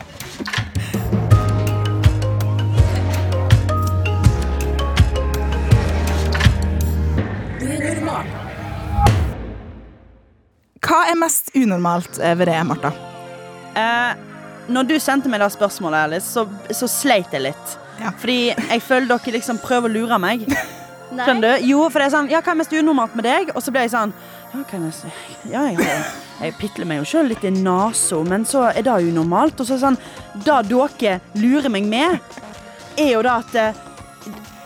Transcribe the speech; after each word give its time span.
mest 11.51 11.55
unormalt 11.55 12.19
eh, 12.19 12.37
ved 12.37 12.47
det, 12.47 12.63
Martha? 12.65 12.91
Eh, 13.75 14.15
når 14.69 14.83
du 14.83 14.99
sendte 14.99 15.29
meg 15.29 15.39
det 15.41 15.51
spørsmålet, 15.51 16.05
Alice, 16.05 16.27
så, 16.27 16.47
så 16.71 16.87
sleit 16.87 17.31
jeg 17.31 17.41
litt. 17.41 17.77
Ja. 17.99 18.11
Fordi 18.17 18.53
jeg 18.55 18.81
føler 18.81 19.07
dere 19.07 19.33
liksom 19.35 19.59
prøver 19.59 19.89
å 19.89 19.93
lure 19.93 20.19
meg. 20.19 20.45
Skjønner 21.11 21.59
du? 21.59 21.65
Jo, 21.67 21.89
for 21.89 21.99
det 21.99 22.05
er 22.05 22.13
sånn 22.13 22.29
Ja, 22.31 22.39
hva 22.39 22.53
er 22.53 22.57
mest 22.61 22.71
unormalt 22.71 23.15
med 23.19 23.25
deg? 23.25 23.49
Og 23.51 23.59
så 23.59 23.71
blir 23.73 23.83
jeg 23.83 23.91
sånn 23.91 24.13
Ja, 24.53 24.61
hva 24.61 24.77
jeg 24.77 24.79
mest 24.79 25.03
Ja, 25.43 25.63
jeg, 25.67 25.75
jeg, 25.83 26.05
jeg 26.39 26.53
pitler 26.55 26.87
meg 26.87 27.01
jo 27.01 27.07
sjøl 27.09 27.27
litt 27.33 27.43
i 27.43 27.51
nesa, 27.51 28.21
men 28.23 28.45
så 28.47 28.69
er 28.69 28.85
det 28.87 28.93
unormalt. 29.09 29.59
Og 29.59 29.67
så 29.67 29.75
er 29.75 29.81
det 29.81 29.83
sånn 29.89 29.99
Det 30.47 30.61
dere 30.71 31.17
lurer 31.35 31.73
meg 31.73 31.89
med, 31.91 32.39
er 32.95 33.11
jo 33.17 33.25
da 33.27 33.41
at 33.43 33.59
eh, 33.59 33.83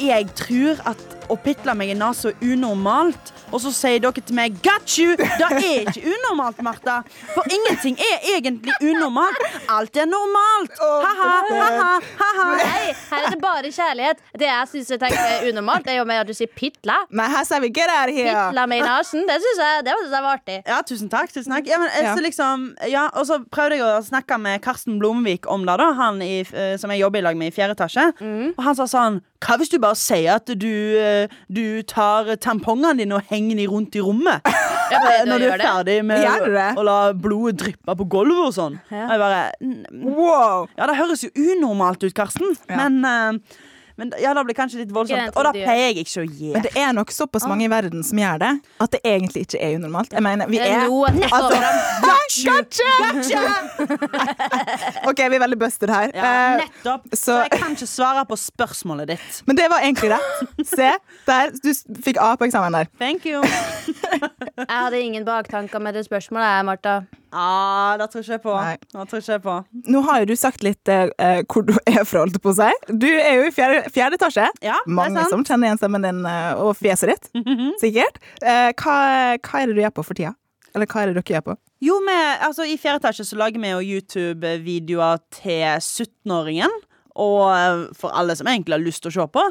jeg 0.06 0.30
tror 0.38 0.86
at 0.86 1.02
å 1.34 1.40
pitle 1.42 1.74
meg 1.74 1.96
i 1.96 1.98
nesa 1.98 2.30
er 2.30 2.54
unormalt. 2.54 3.34
Og 3.54 3.62
så 3.62 3.72
sier 3.76 4.00
dere 4.04 4.12
til 4.22 4.36
meg 4.36 4.56
'got 4.62 4.98
you'! 5.00 5.16
Det 5.16 5.48
er 5.48 5.86
ikke 5.86 6.02
unormalt, 6.14 6.62
Martha. 6.66 7.02
For 7.34 7.44
ingenting 7.50 7.98
er 8.00 8.18
egentlig 8.36 8.74
unormalt. 8.82 9.38
Alt 9.70 9.98
er 9.98 10.08
normalt. 10.10 10.74
Ha-ha, 10.82 11.30
ha-ha, 11.50 11.92
ha-ha. 12.22 12.48
Nei, 12.60 12.94
her 13.12 13.26
er 13.26 13.30
det 13.36 13.42
bare 13.42 13.72
kjærlighet. 13.72 14.18
Det 14.34 14.48
jeg 14.50 14.68
syns 14.72 14.92
er 14.92 15.50
unormalt, 15.52 15.88
er 15.88 16.00
jo 16.00 16.06
med 16.10 16.24
at 16.24 16.28
du 16.28 16.34
sier 16.34 16.50
pitla. 16.56 16.98
Nei, 17.10 17.28
her 17.30 17.44
sier 17.44 17.62
vi 17.62 17.70
'get 17.70 17.90
out 17.90 18.10
of 18.10 18.16
here'. 18.16 18.50
Pitla 18.50 18.66
med 18.66 18.78
i 18.78 18.82
nesen. 18.82 19.28
Det 19.30 19.38
syns 19.46 19.62
jeg, 19.66 19.86
det 19.86 19.94
synes 20.00 20.14
jeg 20.18 20.24
var 20.24 20.34
artig. 20.40 20.58
Ja, 20.68 20.82
tusen 20.82 21.10
takk. 21.10 21.34
tusen 21.34 21.52
takk 21.54 21.68
ja, 21.68 21.78
men, 21.78 21.90
eh, 21.90 22.04
Ja. 22.06 22.16
Så 22.16 22.22
liksom, 22.22 22.76
ja, 22.90 23.10
Og 23.14 23.26
så 23.26 23.40
prøvde 23.52 23.78
jeg 23.78 23.86
å 23.86 24.02
snakke 24.04 24.38
med 24.40 24.62
Karsten 24.62 25.00
Blomvik 25.00 25.46
om 25.48 25.66
det, 25.66 25.78
da 25.80 25.94
Han 25.94 26.22
i, 26.22 26.40
eh, 26.42 26.78
som 26.78 26.90
jeg 26.92 27.00
jobber 27.00 27.20
i 27.20 27.22
lag 27.22 27.38
med 27.38 27.48
i 27.48 27.56
fjerde 27.56 27.76
etasje. 27.76 28.14
Og 28.58 28.64
han 28.64 28.76
sa 28.76 28.84
sånn 28.84 29.22
Hva 29.46 29.58
hvis 29.62 29.70
du 29.70 29.78
bare 29.82 29.98
sier 30.00 30.40
at 30.40 30.50
du, 30.58 30.72
eh, 30.98 31.28
du 31.54 31.82
tar 31.86 32.32
tampongene 32.42 32.96
dine 33.04 33.20
og 33.20 33.28
henger 33.30 33.60
de 33.60 33.68
rundt 33.70 33.96
i 33.96 34.02
rommet? 34.02 34.42
Når 35.26 35.40
du 35.42 35.46
er 35.50 35.62
ferdig 35.62 35.98
med 36.06 36.26
å 36.78 36.84
la 36.86 36.98
blodet 37.18 37.58
dryppe 37.62 37.96
på 37.98 38.06
gulvet 38.10 38.42
og 38.48 38.54
sånn. 38.54 38.76
Ja. 38.94 39.06
Og 39.08 39.14
jeg 39.16 39.22
bare 39.22 39.40
"Mm, 39.62 40.04
Wow! 40.16 40.68
Ja, 40.78 40.86
det 40.90 40.98
høres 41.00 41.24
jo 41.26 41.30
unormalt 41.34 42.04
ut, 42.06 42.14
Karsten. 42.18 42.54
Ja. 42.70 42.78
Men, 42.88 43.00
eh, 43.06 43.62
men 43.98 44.12
ja, 44.22 44.34
det 44.34 44.44
blir 44.46 44.56
kanskje 44.58 44.82
litt 44.84 44.92
voldsomt. 44.96 45.32
Og 45.38 45.44
da 45.48 45.52
pleier 45.56 45.90
jeg 45.94 45.98
ikke 46.04 46.24
å 46.24 46.28
gi. 46.28 46.52
Men 46.54 46.62
det 46.66 46.74
er 46.78 46.92
nok 46.98 47.12
såpass 47.16 47.46
mange 47.48 47.66
i 47.66 47.72
verden 47.72 48.04
som 48.04 48.18
gjør 48.20 48.38
det, 48.44 48.52
at 48.84 48.92
det 48.92 49.02
egentlig 49.08 49.46
ikke 49.48 49.62
er 49.64 49.78
unormalt. 49.80 50.12
Jeg 50.14 50.24
mener, 50.26 50.48
vi 50.52 50.58
Det 50.60 50.68
er 50.68 50.86
Altså, 51.32 51.56
fram. 51.56 51.76
OK, 55.10 55.20
vi 55.30 55.36
er 55.38 55.40
veldig 55.46 55.60
busted 55.62 55.90
her. 55.94 56.12
Ja, 56.16 56.24
Eh, 56.36 56.58
nettopp. 56.66 57.02
Så, 57.14 57.20
så- 57.26 57.38
jeg 57.44 57.52
kan 57.62 57.72
ikke 57.76 57.88
svare 57.88 58.26
på 58.26 58.36
spørsmålet 58.36 59.08
ditt. 59.08 59.42
men 59.48 59.56
det 59.56 59.70
var 59.70 59.80
egentlig 59.80 60.12
rett. 60.12 60.68
Se, 60.68 60.92
der. 61.28 61.52
Du 61.64 61.70
fikk 62.02 62.18
A 62.20 62.36
på 62.36 62.46
eksamen 62.50 62.72
der. 62.74 62.86
Thank 63.00 63.26
you. 63.26 63.44
Jeg 64.66 64.68
hadde 64.70 65.00
ingen 65.02 65.26
baktanker 65.26 65.80
med 65.80 65.94
det 65.94 66.06
spørsmålet, 66.06 66.46
jeg, 66.48 66.66
Martha. 66.66 66.94
Ah, 67.36 67.98
det 68.00 68.06
tror 68.14 68.24
ikke 68.24 68.36
jeg 68.38 68.42
på. 68.46 68.54
Nei. 68.56 68.76
Det 68.96 69.06
tror 69.12 69.22
ikke 69.22 69.34
jeg 69.34 69.42
på. 69.44 69.56
Nå 69.92 70.02
har 70.08 70.22
jo 70.24 70.30
du 70.30 70.36
sagt 70.40 70.64
litt 70.64 70.92
eh, 70.92 71.10
eh, 71.20 71.42
hvor 71.52 71.66
du 71.68 71.74
er 71.92 72.06
fra, 72.08 72.22
holdt 72.24 72.40
på 72.44 72.54
å 72.54 72.56
si. 72.62 72.70
Du 72.88 73.08
er 73.12 73.42
jo 73.42 73.50
i 73.50 73.54
fjerde, 73.56 73.82
fjerde 73.92 74.16
etasje. 74.20 74.48
Ja, 74.64 74.78
Mange 74.88 75.26
som 75.32 75.44
kjenner 75.44 75.68
igjen 75.70 75.82
stemmen 75.82 76.06
din 76.08 76.24
eh, 76.30 76.64
og 76.64 76.78
fjeset 76.80 77.12
ditt. 77.12 77.30
Sikkert. 77.84 78.22
Eh, 78.40 78.72
hva, 78.80 78.96
hva 79.36 79.62
er 79.62 79.68
det 79.72 79.76
du 79.76 79.84
gjør 79.84 79.96
på 80.00 80.08
for 80.08 80.18
tida? 80.18 80.32
Eller 80.76 80.88
hva 80.92 81.04
er 81.04 81.12
det 81.12 81.20
dere 81.20 81.38
gjør 81.38 81.46
på? 81.52 81.58
Jo, 81.84 82.00
med, 82.04 82.40
altså, 82.48 82.66
I 82.68 82.78
fjerde 82.80 83.04
etasje 83.04 83.28
så 83.28 83.38
lager 83.40 83.62
vi 83.62 83.74
jo 83.74 83.84
YouTube-videoer 83.96 85.20
til 85.36 85.66
17-åringen. 85.80 86.72
Og 87.20 87.42
eh, 87.52 87.84
for 88.00 88.16
alle 88.16 88.36
som 88.40 88.48
egentlig 88.52 88.78
har 88.80 88.84
lyst 88.84 89.04
til 89.06 89.12
å 89.14 89.18
se 89.20 89.28
på. 89.36 89.44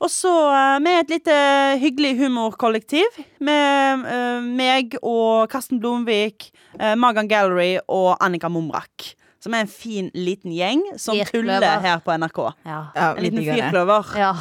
Og 0.00 0.08
så 0.08 0.32
eh, 0.48 0.78
med 0.80 1.02
et 1.02 1.10
lite 1.18 1.34
hyggelig 1.82 2.14
humorkollektiv. 2.22 3.18
Med 3.44 4.06
eh, 4.08 4.44
meg 4.44 4.96
og 5.02 5.50
Karsten 5.52 5.80
Blomvik, 5.82 6.48
eh, 6.78 6.94
Magan 6.96 7.28
Gallery 7.28 7.74
og 7.86 8.14
Annika 8.20 8.48
Mumrak. 8.48 9.10
Som 9.40 9.54
er 9.56 9.64
en 9.64 9.72
fin, 9.72 10.10
liten 10.14 10.52
gjeng 10.52 10.82
som 11.00 11.16
Firkløver. 11.16 11.60
tuller 11.60 11.84
her 11.84 12.00
på 12.04 12.12
NRK. 12.12 12.40
Ja. 12.68 12.80
En 13.16 13.22
liten 13.24 13.44
firkløver. 13.44 14.16
ja. 14.20 14.32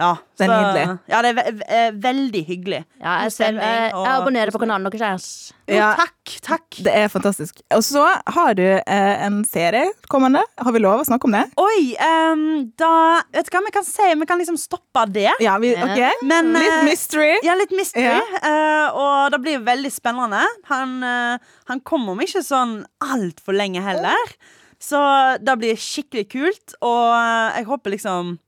Ja, 0.00 0.14
Det 0.38 0.46
er 0.46 0.48
så- 0.48 0.56
nydelig. 0.56 0.98
Ja, 1.12 1.18
det 1.22 1.30
er 1.30 1.36
ve 1.36 1.52
ve 1.60 1.80
veldig 2.00 2.40
hyggelig. 2.48 2.78
ja 3.02 3.16
jeg, 3.22 3.32
ser, 3.32 3.44
stemning 3.44 3.62
jeg, 3.66 3.90
jeg 3.92 4.14
abonnerer 4.16 4.50
på 4.54 4.60
kanalen 4.62 4.90
deres. 4.90 5.52
Ja. 5.68 5.90
takk, 5.94 6.32
takk. 6.42 6.78
Det 6.82 6.92
er 6.96 7.08
fantastisk. 7.12 7.60
Og 7.76 7.82
så 7.84 8.02
har 8.26 8.54
du 8.58 8.64
eh, 8.64 9.26
en 9.26 9.44
serie 9.44 9.92
kommende. 10.08 10.40
Har 10.58 10.72
vi 10.72 10.80
lov 10.82 11.02
å 11.02 11.04
snakke 11.06 11.28
om 11.28 11.36
det? 11.36 11.44
Oi, 11.60 11.94
um, 12.32 12.72
da 12.80 13.20
Vet 13.32 13.46
du 13.46 13.52
hva 13.54 13.62
vi 13.66 13.70
kan 13.76 13.84
si? 13.86 14.08
Vi 14.18 14.26
kan 14.26 14.40
liksom 14.40 14.56
stoppe 14.58 15.04
det. 15.12 15.28
Ja, 15.44 15.58
vi, 15.58 15.74
Ja. 15.76 15.84
ok. 15.84 16.24
Men, 16.26 16.52
Litt 16.54 16.72
eh, 16.72 16.84
mystery. 16.88 17.36
Ja, 17.44 17.54
litt 17.54 17.70
mystery. 17.76 18.02
Ja. 18.08 18.20
eh, 18.42 18.88
og 18.96 19.30
det 19.36 19.42
blir 19.44 19.60
veldig 19.62 19.92
spennende. 19.92 20.42
Han, 20.72 21.02
uh, 21.04 21.38
han 21.68 21.80
kommer 21.80 22.12
om 22.16 22.20
ikke 22.24 22.42
sånn 22.42 22.84
altfor 23.04 23.54
lenge 23.54 23.82
heller. 23.84 24.34
Så 24.80 24.98
det 25.44 25.58
blir 25.60 25.76
skikkelig 25.76 26.26
kult. 26.32 26.74
Og 26.80 27.12
eh, 27.14 27.58
jeg 27.60 27.66
håper 27.68 27.90
liksom 27.98 28.38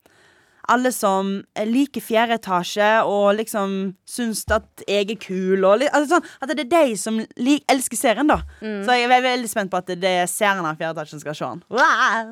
alle 0.71 0.91
som 0.95 1.43
liker 1.67 2.01
fjerde 2.01 2.37
etasje 2.39 2.89
og 3.09 3.35
liksom 3.35 3.73
syns 4.07 4.43
at 4.53 4.83
jeg 4.87 5.09
er 5.11 5.19
kul, 5.19 5.63
og 5.65 5.81
altså 5.89 6.15
sånn, 6.15 6.27
at 6.41 6.53
det 6.55 6.65
er 6.65 6.69
de 6.87 6.95
som 6.97 7.17
lik 7.37 7.63
elsker 7.71 7.99
serien, 7.99 8.27
da. 8.29 8.39
Mm. 8.61 8.83
Så 8.85 8.95
jeg 8.95 9.09
er 9.11 9.25
veldig 9.25 9.49
spent 9.51 9.71
på 9.73 9.77
at 9.81 9.91
det 9.99 10.13
er 10.23 10.29
serien 10.31 10.63
av 10.65 10.77
fjerde 10.79 10.95
etasje 11.01 11.17
som 11.17 11.23
skal 11.23 11.35
se 11.35 11.45
den. 11.51 11.63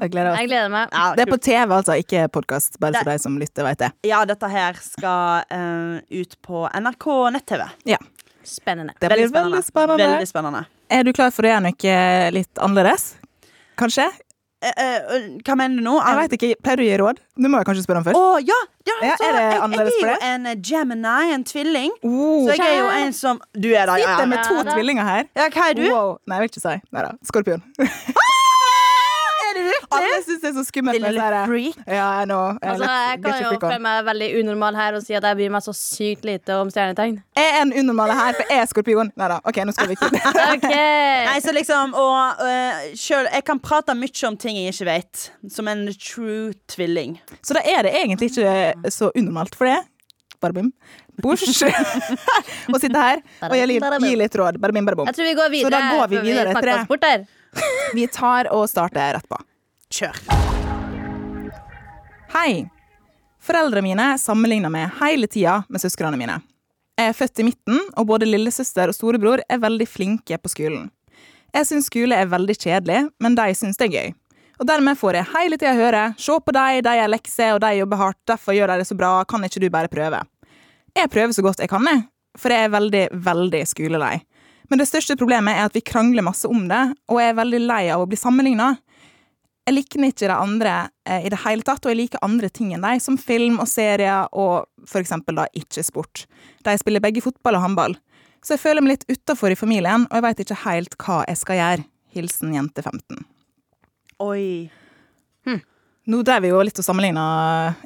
Jeg 0.02 0.14
gleder 0.14 0.38
Jeg 0.40 0.48
gleder 0.52 0.70
meg. 0.72 0.90
Ja, 0.94 1.14
Det 1.16 1.26
er 1.28 1.32
på. 1.32 1.38
TV, 1.42 1.76
altså, 1.76 1.98
ikke 2.00 2.28
podkast. 2.32 2.80
Bare 2.80 2.94
så 2.94 3.04
Det- 3.04 3.14
de 3.18 3.20
som 3.20 3.38
lytter, 3.38 3.64
vet 3.64 3.78
det. 3.80 3.92
Ja, 4.04 4.24
dette 4.26 4.48
her 4.50 4.74
skal 4.82 5.44
uh, 5.52 6.00
ut 6.12 6.36
på 6.42 6.70
NRK 6.74 7.32
nett-TV. 7.34 7.70
Ja, 7.86 7.98
Spennende. 8.44 8.94
det 9.00 9.10
blir 9.10 9.28
veldig 9.30 9.64
spennende. 9.64 10.08
Veldig 10.08 10.28
spennende. 10.28 10.66
Er 10.90 11.04
du 11.04 11.14
klar 11.14 11.32
for 11.32 11.44
å 11.44 11.48
gjøre 11.48 11.64
noe 11.64 12.32
litt 12.32 12.56
annerledes? 12.60 13.16
Kanskje? 13.78 14.10
Eh, 14.62 14.74
eh, 14.78 15.24
hva 15.42 15.56
mener 15.58 15.80
du 15.80 15.82
nå? 15.88 15.96
Jeg 16.06 16.18
vet 16.20 16.34
ikke, 16.38 16.50
Pleier 16.62 16.78
du 16.78 16.84
å 16.84 16.86
gi 16.86 16.98
råd? 17.02 17.22
Nå 17.42 17.50
må 17.50 17.62
jeg 17.62 17.66
kanskje 17.72 17.86
spørre 17.88 18.02
om 18.04 18.06
først. 18.06 18.20
Oh, 18.20 18.38
ja! 18.46 18.60
ja, 18.86 18.98
Ja, 19.08 19.16
er 19.26 19.34
det 19.38 19.44
annerledes 19.58 19.96
jeg 19.98 20.06
er 20.06 20.14
jo 20.14 20.28
en 20.28 20.46
eh, 20.52 20.56
Gemini, 20.70 21.34
en 21.34 21.46
tvilling. 21.50 21.96
Oh, 22.06 22.46
Så 22.46 22.60
jeg 22.60 22.68
er 22.68 22.78
jo 22.78 22.92
en 23.00 23.14
som 23.18 23.42
Du 23.58 23.72
er 23.74 23.90
da, 23.90 23.98
ja. 23.98 24.14
Sitter 24.14 24.30
med 24.30 24.46
to 24.46 24.62
tvillinger 24.70 25.08
her. 25.10 25.26
ja 25.36 25.50
hva 25.50 25.70
er 25.72 25.80
du? 25.82 25.86
Wow. 25.90 26.18
Nei, 26.30 26.38
jeg 26.38 26.46
vil 26.46 26.54
ikke 26.54 26.66
si. 26.68 26.78
Nei 26.94 27.08
da. 27.10 27.14
Skorpion. 27.26 27.66
Alle 29.98 30.20
syns 30.26 30.42
det 30.42 30.50
er 30.50 30.56
så 30.56 30.64
skummelt. 30.68 31.02
Lille 31.04 31.28
freak. 31.50 31.78
Ja, 31.86 32.08
jeg 32.22 32.28
know. 32.30 32.46
Jeg 32.56 32.68
er 32.68 32.72
Altså, 32.72 32.90
jeg 32.92 33.22
kan 33.24 33.36
jo 33.42 33.50
your 33.52 33.60
føle 33.66 33.80
meg 33.86 34.06
veldig 34.08 34.30
unormal 34.42 34.80
her 34.80 34.98
og 34.98 35.04
si 35.06 35.18
at 35.18 35.28
jeg 35.28 35.40
bryr 35.42 35.54
meg 35.56 35.66
så 35.66 35.74
sykt 35.78 36.26
lite 36.28 36.58
om 36.62 36.72
stjernetegn. 36.74 37.20
Jeg 37.38 37.52
er 37.52 37.62
en 37.66 37.74
unormal 37.82 38.14
her, 38.16 38.38
for 38.40 38.54
jeg 38.54 38.64
er 38.64 38.72
skorpion. 38.72 39.12
Nei 39.20 39.30
da. 39.34 39.40
OK, 39.44 39.62
nå 39.68 39.76
skal 39.76 39.92
vi 39.92 39.98
ikke 40.00 40.10
Ok 40.56 40.68
Nei, 40.72 41.38
så 41.44 41.54
liksom 41.56 41.94
Og 42.00 42.42
uh, 42.42 42.82
sjøl 42.98 43.30
jeg 43.32 43.46
kan 43.48 43.60
prate 43.64 43.96
mye 43.98 44.28
om 44.30 44.38
ting 44.40 44.58
jeg 44.62 44.74
ikke 44.76 44.90
vet. 44.90 45.28
Som 45.52 45.70
en 45.72 45.88
true 45.96 46.52
tvilling. 46.72 47.20
Så 47.44 47.58
da 47.58 47.64
er 47.66 47.88
det 47.88 47.96
egentlig 48.02 48.32
ikke 48.32 48.92
så 48.94 49.12
unormalt 49.16 49.56
for 49.60 49.70
det. 49.70 49.80
Bare 50.42 50.56
bim. 50.58 50.72
Bush. 51.22 51.62
Å 52.74 52.80
sitte 52.82 52.98
her 52.98 53.20
og 53.46 53.54
gi, 53.54 53.66
litt- 53.70 53.86
gi 54.02 54.16
litt 54.18 54.38
råd. 54.40 54.58
Bare 54.62 54.74
barbom. 54.74 55.06
Jeg 55.12 55.18
tror 55.20 55.28
vi 55.30 55.36
går 55.38 55.54
videre. 55.54 55.70
Så 55.70 55.76
da 55.76 55.82
går 56.00 56.08
vi 56.10 56.22
videre. 56.26 57.26
Vi 57.94 58.08
tar 58.08 58.50
og 58.56 58.66
starter 58.72 59.18
rett 59.20 59.28
på. 59.30 59.38
Kjør. 59.92 60.16
Hei. 62.32 62.70
Foreldrene 63.42 63.84
mine 63.84 64.08
sammenligner 64.22 64.72
meg 64.72 64.94
hele 65.02 65.28
tida 65.28 65.62
med 65.68 65.82
søsknene 65.84 66.20
mine. 66.20 66.38
Jeg 67.00 67.12
er 67.12 67.18
født 67.18 67.42
i 67.42 67.46
midten, 67.48 67.80
og 67.98 68.08
både 68.08 68.30
lillesøster 68.30 68.92
og 68.92 68.96
storebror 68.96 69.42
er 69.50 69.62
veldig 69.62 69.88
flinke 69.90 70.38
på 70.38 70.52
skolen. 70.52 70.90
Jeg 71.52 71.68
syns 71.68 71.90
skole 71.90 72.16
er 72.16 72.30
veldig 72.32 72.56
kjedelig, 72.56 73.02
men 73.20 73.36
de 73.36 73.48
syns 73.58 73.80
det 73.80 73.90
er 73.90 73.96
gøy. 73.96 74.14
Og 74.62 74.68
dermed 74.70 75.00
får 75.00 75.18
jeg 75.18 75.30
hele 75.34 75.58
tida 75.58 75.74
høre 75.74 76.04
'se 76.18 76.38
på 76.40 76.54
de, 76.54 76.82
de 76.86 76.94
gjør 77.00 77.10
lekser, 77.10 77.54
og 77.56 77.62
de 77.62 77.72
jobber 77.80 77.98
hardt, 77.98 78.20
derfor 78.28 78.54
gjør 78.54 78.68
de 78.68 78.78
det 78.78 78.88
så 78.88 78.96
bra, 78.96 79.24
kan 79.26 79.44
ikke 79.44 79.60
du 79.60 79.70
bare 79.70 79.90
prøve'? 79.90 80.24
Jeg 80.96 81.10
prøver 81.10 81.34
så 81.34 81.42
godt 81.42 81.60
jeg 81.60 81.70
kan, 81.70 81.84
jeg, 81.84 82.04
for 82.38 82.50
jeg 82.50 82.64
er 82.64 82.70
veldig, 82.70 83.08
veldig 83.12 83.68
skolelei. 83.68 84.22
Men 84.70 84.80
det 84.80 84.88
største 84.88 85.18
problemet 85.18 85.58
er 85.58 85.66
at 85.66 85.74
vi 85.76 85.82
krangler 85.82 86.24
masse 86.24 86.48
om 86.48 86.68
det, 86.70 86.96
og 87.10 87.20
jeg 87.20 87.30
er 87.30 87.40
veldig 87.42 87.60
lei 87.60 87.90
av 87.90 88.02
å 88.02 88.08
bli 88.08 88.16
sammenligna. 88.16 88.78
Jeg 89.68 89.76
liker 89.78 90.04
ikke 90.08 90.28
de 90.28 90.34
andre 90.36 90.76
eh, 91.06 91.28
i 91.28 91.32
det 91.32 91.42
hele 91.44 91.66
tatt, 91.66 91.86
og 91.86 91.94
jeg 91.94 92.00
liker 92.00 92.24
andre 92.26 92.50
ting 92.50 92.74
enn 92.74 92.86
de, 92.86 92.96
som 93.04 93.20
film 93.22 93.60
og 93.62 93.70
serier 93.70 94.32
og 94.34 94.66
for 94.90 95.04
eksempel 95.04 95.38
da 95.38 95.46
ikke 95.58 95.84
sport. 95.86 96.26
De 96.66 96.74
spiller 96.82 97.04
begge 97.04 97.22
fotball 97.22 97.60
og 97.60 97.66
håndball. 97.68 97.98
Så 98.42 98.56
jeg 98.56 98.64
føler 98.64 98.82
meg 98.82 98.96
litt 98.96 99.10
utafor 99.12 99.54
i 99.54 99.60
familien, 99.60 100.08
og 100.10 100.18
jeg 100.18 100.26
veit 100.26 100.44
ikke 100.46 100.62
helt 100.64 100.98
hva 101.04 101.22
jeg 101.30 101.42
skal 101.44 101.60
gjøre. 101.62 101.88
Hilsen 102.12 102.56
jente 102.58 102.84
15. 102.84 103.22
Oi. 104.26 104.70
Nå 106.10 106.24
drev 106.26 106.42
vi 106.44 106.50
jo 106.50 106.62
litt 106.66 106.80
og 106.82 106.86
sammenligna 106.86 107.26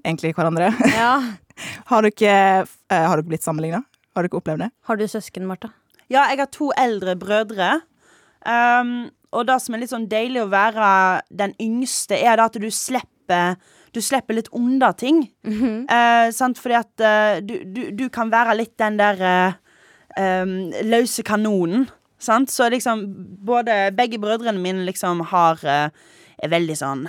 egentlig 0.04 0.36
hverandre. 0.38 0.72
Ja. 0.96 1.16
Har 1.88 2.04
dere, 2.04 2.66
eh, 2.92 3.04
har 3.08 3.16
dere 3.16 3.28
blitt 3.30 3.46
sammenligna? 3.46 3.80
Har 4.16 4.26
dere 4.26 4.36
opplevd 4.36 4.66
det? 4.66 4.70
Har 4.88 4.98
du 5.00 5.06
søsken, 5.08 5.46
Martha? 5.48 5.70
Ja, 6.12 6.26
jeg 6.32 6.42
har 6.42 6.50
to 6.52 6.68
eldre 6.76 7.14
brødre. 7.20 7.70
Um, 8.44 9.08
og 9.36 9.46
det 9.50 9.58
som 9.62 9.76
er 9.76 9.82
litt 9.84 9.92
sånn 9.92 10.08
deilig 10.12 10.42
å 10.46 10.50
være 10.52 10.88
den 11.30 11.54
yngste, 11.62 12.16
er 12.18 12.38
det 12.40 12.46
at 12.50 12.60
du 12.62 12.70
slipper 12.72 13.56
Du 13.96 14.02
slipper 14.04 14.36
litt 14.36 14.50
unna 14.54 14.90
ting. 14.94 15.22
Eh, 15.90 16.32
sant? 16.36 16.58
Fordi 16.60 16.76
at 16.76 17.00
eh, 17.02 17.38
du, 17.42 17.54
du, 17.64 17.82
du 17.96 18.10
kan 18.12 18.28
være 18.34 18.56
litt 18.60 18.74
den 18.82 18.98
der 19.00 19.22
eh, 19.26 20.44
løse 20.84 21.24
kanonen. 21.24 21.88
Sant? 22.20 22.52
Så 22.52 22.68
liksom 22.72 23.06
både 23.46 23.92
Begge 23.96 24.20
brødrene 24.20 24.60
mine 24.62 24.84
liksom 24.88 25.22
har 25.32 25.60
eh, 25.64 25.90
er 26.44 26.52
veldig 26.52 26.76
sånn 26.76 27.06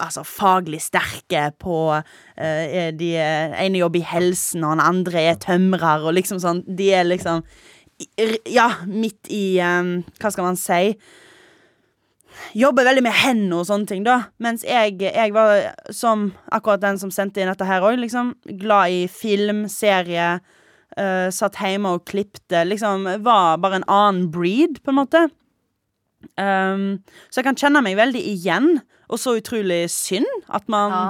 altså 0.00 0.22
faglig 0.24 0.80
sterke 0.80 1.50
på 1.60 1.76
eh, 2.40 2.88
De 2.96 3.10
er- 3.20 3.52
ene 3.60 3.82
jobber 3.82 4.00
i 4.00 4.08
helsen, 4.08 4.64
og 4.64 4.78
den 4.78 4.84
andre 4.86 5.26
er 5.34 5.36
tømrer, 5.44 6.06
og 6.08 6.16
liksom 6.16 6.40
sånn 6.40 6.62
De 6.66 6.88
er 6.96 7.04
liksom 7.04 7.44
Ja, 8.48 8.70
midt 8.86 9.28
i 9.28 9.58
eh, 9.60 9.92
Hva 10.20 10.32
skal 10.32 10.48
man 10.48 10.56
si? 10.60 10.94
Jobber 12.58 12.86
veldig 12.88 13.04
med 13.04 13.16
hendene 13.20 13.60
og 13.60 13.66
sånne 13.68 13.88
ting, 13.90 14.04
da. 14.06 14.18
Mens 14.42 14.64
jeg, 14.66 14.98
jeg 15.02 15.34
var 15.36 15.72
som 15.94 16.30
akkurat 16.54 16.82
den 16.84 17.00
som 17.00 17.12
sendte 17.14 17.42
inn 17.42 17.50
dette 17.50 17.68
her 17.68 17.84
òg, 17.84 17.98
liksom. 18.02 18.34
Glad 18.60 18.94
i 18.94 19.02
film, 19.12 19.66
serie. 19.72 20.38
Uh, 20.98 21.28
satt 21.34 21.58
hjemme 21.60 21.94
og 21.96 22.06
klipte. 22.08 22.64
Liksom 22.66 23.06
var 23.26 23.60
bare 23.62 23.82
en 23.82 23.88
annen 23.88 24.30
breed, 24.34 24.80
på 24.82 24.94
en 24.94 25.00
måte. 25.00 25.26
Um, 26.38 26.98
så 27.28 27.40
jeg 27.40 27.48
kan 27.48 27.58
kjenne 27.58 27.82
meg 27.86 27.98
veldig 27.98 28.22
igjen, 28.32 28.78
og 29.08 29.20
så 29.22 29.36
utrolig 29.38 29.84
synd 29.92 30.26
at 30.52 30.66
man 30.68 30.94
Ja. 30.94 31.04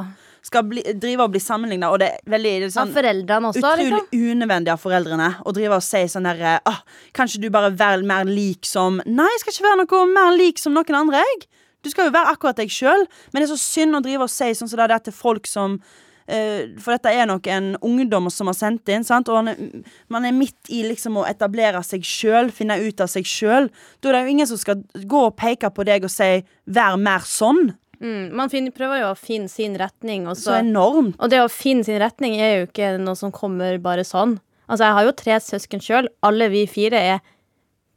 Skal 0.48 0.64
bli, 0.68 0.82
drive 0.96 1.26
og 1.26 1.34
bli 1.34 1.42
sammenligna. 1.42 1.90
Og 1.92 2.00
det 2.02 2.08
er 2.14 2.32
veldig 2.32 2.54
det 2.54 2.66
er 2.66 2.70
Av 2.70 2.76
sånn, 2.78 2.94
foreldrene 2.96 3.52
også, 3.52 3.62
utrolig 3.62 3.86
liksom? 3.92 4.24
unødvendig 4.32 4.72
av 4.74 4.82
foreldrene 4.82 5.28
å 5.44 5.54
drive 5.56 5.78
og 5.78 5.84
si 5.84 6.02
sånn 6.10 6.28
der 6.28 6.58
ah, 6.58 6.82
Kanskje 7.16 7.42
du 7.44 7.48
bare 7.54 7.70
være 7.76 8.06
mer 8.08 8.28
lik 8.28 8.68
som 8.68 9.00
Nei, 9.04 9.28
jeg 9.34 9.44
skal 9.44 9.54
ikke 9.54 9.68
være 9.68 9.84
noe 9.84 10.10
mer 10.14 10.34
lik 10.38 10.60
som 10.62 10.76
noen 10.76 11.00
andre, 11.02 11.22
jeg. 11.22 11.48
Du 11.84 11.90
skal 11.92 12.08
jo 12.08 12.16
være 12.16 12.34
akkurat 12.34 12.58
deg 12.58 12.72
sjøl. 12.72 13.06
Men 13.32 13.40
det 13.42 13.48
er 13.48 13.54
så 13.54 13.62
synd 13.62 13.98
å 13.98 14.02
drive 14.04 14.26
og 14.26 14.32
si 14.32 14.50
sånn 14.56 14.70
som 14.70 14.80
det 14.80 14.90
er 14.90 15.04
til 15.08 15.14
folk 15.16 15.46
som 15.48 15.78
eh, 16.26 16.74
For 16.82 16.96
dette 16.96 17.12
er 17.14 17.28
nok 17.30 17.46
en 17.52 17.74
ungdom 17.86 18.30
som 18.34 18.50
har 18.50 18.56
sendt 18.58 18.90
inn, 18.92 19.06
sant? 19.06 19.30
og 19.30 19.52
er, 19.52 19.84
man 20.12 20.26
er 20.28 20.36
midt 20.36 20.72
i 20.74 20.82
liksom 20.88 21.20
å 21.20 21.26
etablere 21.28 21.82
seg 21.86 22.06
sjøl, 22.06 22.52
finne 22.54 22.80
ut 22.82 23.04
av 23.04 23.10
seg 23.12 23.28
sjøl. 23.28 23.70
Da 24.00 24.10
er 24.10 24.18
det 24.18 24.24
jo 24.24 24.34
ingen 24.36 24.50
som 24.50 24.60
skal 24.60 24.82
gå 25.08 25.26
og 25.30 25.36
peke 25.38 25.70
på 25.74 25.86
deg 25.88 26.08
og 26.08 26.12
si 26.12 26.42
'vær 26.68 26.98
mer 27.00 27.24
sånn'. 27.24 27.76
Mm, 27.98 28.34
man 28.38 28.50
finner, 28.52 28.74
prøver 28.74 29.02
jo 29.02 29.08
å 29.10 29.18
finne 29.18 29.50
sin 29.50 29.74
retning, 29.78 30.28
og 30.30 30.36
Så 30.38 30.52
så 30.52 30.58
enormt. 30.60 31.16
Og 31.18 31.32
det 31.32 31.40
å 31.42 31.50
finne 31.50 31.86
sin 31.86 31.98
retning 31.98 32.36
er 32.38 32.52
jo 32.52 32.68
ikke 32.68 32.92
noe 33.02 33.18
som 33.18 33.34
kommer 33.34 33.78
bare 33.82 34.06
sånn. 34.06 34.36
Altså, 34.68 34.84
jeg 34.84 34.96
har 34.98 35.06
jo 35.08 35.16
tre 35.18 35.38
søsken 35.42 35.82
sjøl. 35.82 36.10
Alle 36.22 36.50
vi 36.52 36.66
fire 36.70 37.00
er 37.14 37.22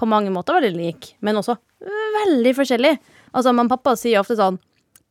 på 0.01 0.07
mange 0.09 0.31
måter 0.33 0.57
veldig 0.57 0.74
like, 0.80 1.15
men 1.21 1.38
også 1.38 1.57
veldig 2.18 2.53
forskjellige. 2.57 3.01
Altså, 3.31 3.53
mamma 3.53 3.69
og 3.69 3.77
pappa 3.77 3.95
sier 4.00 4.21
ofte 4.21 4.36
sånn 4.39 4.57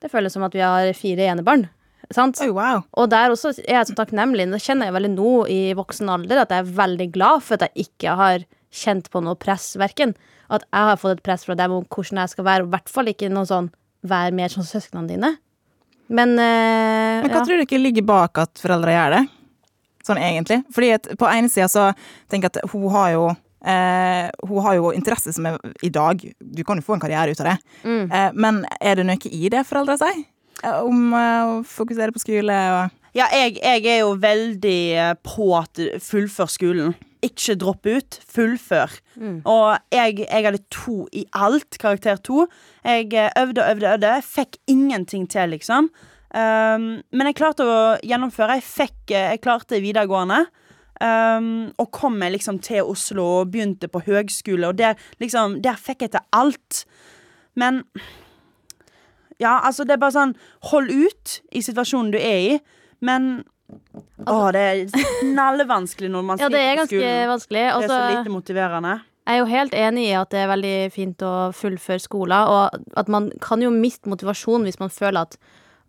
Det 0.01 0.09
føles 0.09 0.33
som 0.33 0.45
at 0.47 0.55
vi 0.57 0.63
har 0.65 0.91
fire 0.97 1.27
enebarn. 1.29 1.67
Sant? 2.11 2.41
Oh, 2.41 2.55
wow. 2.57 2.81
Og 2.97 3.11
der 3.13 3.31
også 3.31 3.53
er 3.61 3.77
jeg 3.77 3.91
så 3.91 3.97
takknemlig. 3.99 4.47
Det 4.51 4.63
kjenner 4.65 4.89
jeg 4.89 4.97
veldig 4.97 5.11
nå 5.13 5.33
i 5.53 5.59
voksen 5.77 6.09
alder, 6.11 6.41
at 6.41 6.55
jeg 6.55 6.65
er 6.65 6.73
veldig 6.79 7.07
glad 7.13 7.45
for 7.45 7.59
at 7.59 7.69
jeg 7.69 7.87
ikke 7.91 8.15
har 8.19 8.47
kjent 8.75 9.11
på 9.13 9.21
noe 9.23 9.37
press, 9.39 9.75
verken. 9.79 10.17
At 10.49 10.65
jeg 10.65 10.89
har 10.89 10.99
fått 10.99 11.19
et 11.19 11.23
press 11.27 11.45
fra 11.47 11.55
dem 11.59 11.77
om 11.77 11.85
hvordan 11.85 12.23
jeg 12.23 12.33
skal 12.33 12.49
være, 12.49 12.65
og 12.65 12.71
i 12.71 12.75
hvert 12.75 12.91
fall 12.91 13.13
ikke 13.13 13.31
noe 13.31 13.47
sånn 13.47 13.69
vær 14.07 14.35
mer 14.37 14.53
som 14.53 14.67
søsknene 14.67 15.11
dine. 15.11 15.35
Men, 16.11 16.35
uh, 16.39 17.21
Men 17.23 17.31
hva 17.31 17.43
ja. 17.43 17.45
tror 17.47 17.63
ikke 17.63 17.79
ligger 17.81 18.07
bak 18.07 18.41
at 18.43 18.63
foreldre 18.63 18.97
gjør 18.97 19.15
det? 19.19 19.23
Sånn 20.07 20.19
egentlig. 20.19 20.63
Fordi 20.75 20.91
at 20.97 21.07
på 21.21 21.29
ene 21.29 21.53
sida 21.53 21.69
så 21.71 21.91
tenker 22.31 22.49
jeg 22.49 22.65
at 22.65 22.75
hun 22.75 22.91
har 22.95 23.15
jo 23.19 23.31
Uh, 23.61 24.31
Hun 24.49 24.63
har 24.65 24.79
jo 24.79 24.93
interesse 24.97 25.35
som 25.37 25.45
er 25.45 25.59
i 25.85 25.91
dag. 25.93 26.23
Du 26.41 26.63
kan 26.65 26.79
jo 26.81 26.85
få 26.87 26.95
en 26.97 27.03
karriere 27.03 27.35
ut 27.35 27.43
av 27.43 27.51
det. 27.51 27.57
Mm. 27.85 28.07
Uh, 28.09 28.31
men 28.33 28.63
er 28.81 28.97
det 28.97 29.05
noe 29.05 29.29
i 29.29 29.51
det 29.53 29.67
foreldre 29.69 29.99
sier? 30.01 30.23
Uh, 30.65 30.79
om 30.89 31.13
å 31.13 31.27
fokusere 31.69 32.15
på 32.17 32.23
skole 32.23 32.57
og 32.73 32.97
Ja, 33.13 33.27
jeg, 33.35 33.59
jeg 33.59 33.85
er 33.91 34.01
jo 34.05 34.15
veldig 34.23 34.81
på 35.27 35.51
at 35.59 35.77
du 35.77 36.01
fullfør 36.01 36.49
skolen. 36.49 36.97
Ikke 37.27 37.57
dropp 37.61 37.87
ut, 37.87 38.21
fullfør. 38.29 38.95
Og 39.45 39.67
jeg, 39.93 40.23
jeg 40.25 40.47
hadde 40.47 40.63
to 40.73 41.03
i 41.13 41.27
alt, 41.37 41.79
karakter 41.81 42.17
to. 42.25 42.47
Jeg 42.85 43.13
eh, 43.13 43.29
øvde 43.41 43.65
og 43.65 43.75
øvde 43.75 43.87
og 43.89 43.99
øvde. 43.99 44.15
Fikk 44.25 44.57
ingenting 44.71 45.29
til, 45.31 45.53
liksom. 45.57 45.91
Um, 46.31 47.03
men 47.11 47.27
jeg 47.27 47.37
klarte 47.41 47.67
å 47.67 47.79
gjennomføre. 48.07 48.61
Jeg, 48.61 48.67
fikk, 48.67 48.99
eh, 49.11 49.33
jeg 49.35 49.43
klarte 49.45 49.83
videregående. 49.83 50.45
Um, 51.01 51.71
og 51.81 51.89
kom 51.97 52.19
meg 52.21 52.35
liksom 52.35 52.59
til 52.61 52.85
Oslo 52.85 53.25
og 53.39 53.53
begynte 53.55 53.89
på 53.89 54.03
høgskole, 54.05 54.69
og 54.69 54.77
der, 54.77 54.99
liksom, 55.23 55.63
der 55.65 55.79
fikk 55.81 56.05
jeg 56.05 56.13
til 56.13 56.27
alt. 56.37 56.83
Men 57.57 57.81
ja, 59.41 59.59
altså, 59.65 59.87
det 59.89 59.97
er 59.97 60.03
bare 60.03 60.13
sånn 60.13 60.35
Hold 60.69 60.93
ut 60.93 61.39
i 61.57 61.63
situasjonen 61.65 62.13
du 62.13 62.19
er 62.21 62.43
i, 62.51 62.59
men 63.01 63.31
Å, 64.27 64.51
det 64.53 64.65
er 64.65 64.83
knallvanskelig 65.21 66.11
når 66.13 66.27
man 66.27 66.43
Ja, 66.43 66.51
det 66.53 66.61
er 66.61 66.77
ganske 66.83 66.99
skolen. 66.99 67.31
vanskelig. 67.35 67.63
Det 67.63 67.71
er 67.71 67.73
så 67.73 67.81
Altså, 67.81 68.19
lite 68.19 68.35
motiverende. 68.35 68.99
jeg 69.27 69.35
er 69.35 69.39
jo 69.39 69.49
helt 69.51 69.75
enig 69.75 70.05
i 70.09 70.19
at 70.19 70.31
det 70.31 70.43
er 70.43 70.51
veldig 70.51 70.77
fint 70.93 71.23
å 71.23 71.33
fullføre 71.57 72.03
skolen, 72.03 72.49
og 72.51 72.85
at 72.97 73.09
man 73.09 73.31
kan 73.41 73.63
jo 73.63 73.71
miste 73.71 74.11
motivasjon 74.11 74.67
hvis 74.69 74.81
man 74.83 74.93
føler 74.93 75.29
at 75.29 75.39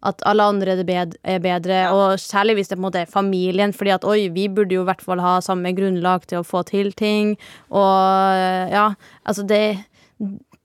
at 0.01 0.22
alle 0.25 0.42
andre 0.50 0.74
er 0.81 1.39
bedre, 1.44 1.75
ja. 1.83 1.92
og 1.94 2.18
særlig 2.18 2.56
hvis 2.57 2.72
det 2.72 2.78
på 2.78 2.81
en 2.81 2.88
måte 2.88 3.01
er 3.04 3.10
familien. 3.10 3.74
Fordi 3.74 3.92
at 3.94 4.07
oi, 4.07 4.30
vi 4.34 4.48
burde 4.50 4.74
jo 4.74 4.81
i 4.81 4.88
hvert 4.89 5.04
fall 5.06 5.22
ha 5.22 5.36
samme 5.45 5.75
grunnlag 5.77 6.25
til 6.25 6.42
å 6.42 6.48
få 6.48 6.63
til 6.66 6.89
ting. 6.98 7.36
Og 7.69 8.74
ja, 8.74 8.88
altså 9.22 9.45
det 9.45 9.86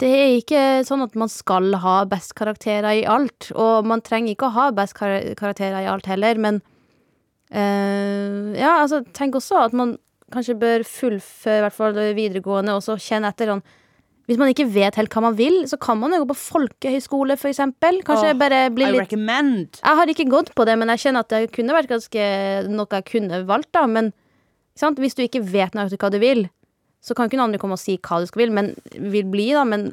Det 0.01 0.09
er 0.13 0.33
ikke 0.37 0.63
sånn 0.85 1.01
at 1.05 1.15
man 1.17 1.29
skal 1.33 1.73
ha 1.81 2.05
best 2.05 2.35
karakterer 2.37 2.99
i 2.99 3.05
alt. 3.09 3.51
Og 3.57 3.87
man 3.89 4.01
trenger 4.05 4.35
ikke 4.35 4.51
å 4.51 4.57
ha 4.57 4.71
best 4.77 4.93
kar 4.99 5.23
karakterer 5.37 5.85
i 5.85 5.89
alt 5.89 6.07
heller, 6.07 6.37
men 6.37 6.59
eh, 6.61 6.76
Ja, 7.53 8.73
altså, 8.83 9.05
tenk 9.15 9.37
også 9.39 9.61
at 9.69 9.75
man 9.77 9.97
kanskje 10.35 10.57
bør 10.59 10.85
fullføre 10.87 11.61
i 11.61 11.65
hvert 11.65 11.77
fall 11.77 11.99
videregående, 12.17 12.75
og 12.75 12.83
så 12.85 12.97
kjenne 12.99 13.31
etter 13.31 13.53
sånn 13.53 13.63
Hvis 14.27 14.41
man 14.41 14.51
ikke 14.51 14.67
vet 14.75 14.97
helt 14.99 15.13
hva 15.15 15.23
man 15.23 15.37
vil, 15.39 15.61
så 15.71 15.79
kan 15.79 16.01
man 16.01 16.11
jo 16.11 16.25
gå 16.25 16.33
på 16.33 16.39
folkehøyskole, 16.41 17.37
eksempel. 17.39 18.01
Kanskje 18.07 18.33
oh, 18.33 18.39
bare 18.41 18.65
bli 18.75 18.89
I 18.89 18.97
recommend. 18.97 19.79
Jeg 19.79 20.01
har 20.01 20.11
ikke 20.11 20.27
gått 20.33 20.51
på 20.59 20.67
det, 20.67 20.75
men 20.81 20.91
jeg 20.91 21.05
kjenner 21.05 21.23
at 21.23 21.31
det 21.31 21.53
kunne 21.55 21.77
vært 21.77 21.93
ganske 21.93 22.25
noe 22.67 22.99
jeg 22.99 23.07
kunne 23.13 23.45
valgt, 23.47 23.71
da. 23.79 23.85
Men 23.87 24.11
sant? 24.75 24.99
hvis 24.99 25.15
du 25.15 25.23
ikke 25.23 25.45
vet 25.47 25.79
nøyaktig 25.79 26.01
hva 26.03 26.11
du 26.11 26.19
vil, 26.19 26.43
så 26.99 27.15
kan 27.15 27.31
ikke 27.31 27.39
noen 27.39 27.53
andre 27.53 27.63
komme 27.63 27.79
og 27.79 27.85
si 27.85 28.01
hva 28.03 28.19
du 28.19 28.27
skal 28.27 28.43
vil, 28.43 28.57
men 28.59 28.73
vil 28.99 29.31
bli, 29.31 29.53
da. 29.55 29.63
Men 29.63 29.93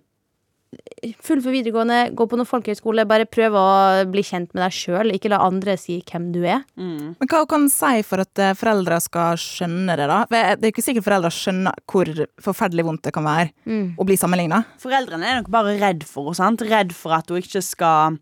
fullfør 1.23 1.53
videregående, 1.55 1.99
gå 2.15 2.27
på 2.29 2.37
noen 2.39 2.49
folkehøyskole, 2.49 3.05
bare 3.09 3.27
prøv 3.29 3.57
å 3.59 3.65
bli 4.11 4.23
kjent 4.25 4.51
med 4.53 4.63
deg 4.63 4.75
sjøl, 4.75 5.13
ikke 5.15 5.31
la 5.33 5.41
andre 5.45 5.75
si 5.79 5.99
hvem 6.09 6.29
du 6.35 6.41
er. 6.43 6.63
Mm. 6.79 7.15
Men 7.19 7.31
hva 7.31 7.43
kan 7.49 7.65
en 7.65 7.73
si 7.73 8.03
for 8.07 8.23
at 8.23 8.41
eh, 8.41 8.55
foreldre 8.57 8.99
skal 9.03 9.39
skjønne 9.41 9.97
det, 9.99 10.07
da? 10.11 10.21
For 10.29 10.53
Det 10.59 10.69
er 10.69 10.73
ikke 10.75 10.85
sikkert 10.85 11.07
foreldre 11.07 11.33
skjønner 11.33 11.83
hvor 11.89 12.13
forferdelig 12.43 12.87
vondt 12.87 13.03
det 13.07 13.15
kan 13.15 13.27
være 13.27 13.81
å 13.97 14.07
bli 14.07 14.17
sammenligna. 14.19 14.63
Foreldrene 14.81 15.29
er 15.29 15.41
nok 15.41 15.51
bare 15.53 15.75
redd 15.81 16.07
for 16.07 16.31
henne. 16.31 16.39
sant? 16.39 16.63
Redd 16.69 16.95
for 16.95 17.15
at 17.19 17.29
hun 17.31 17.43
ikke 17.43 17.63
skal 17.65 18.21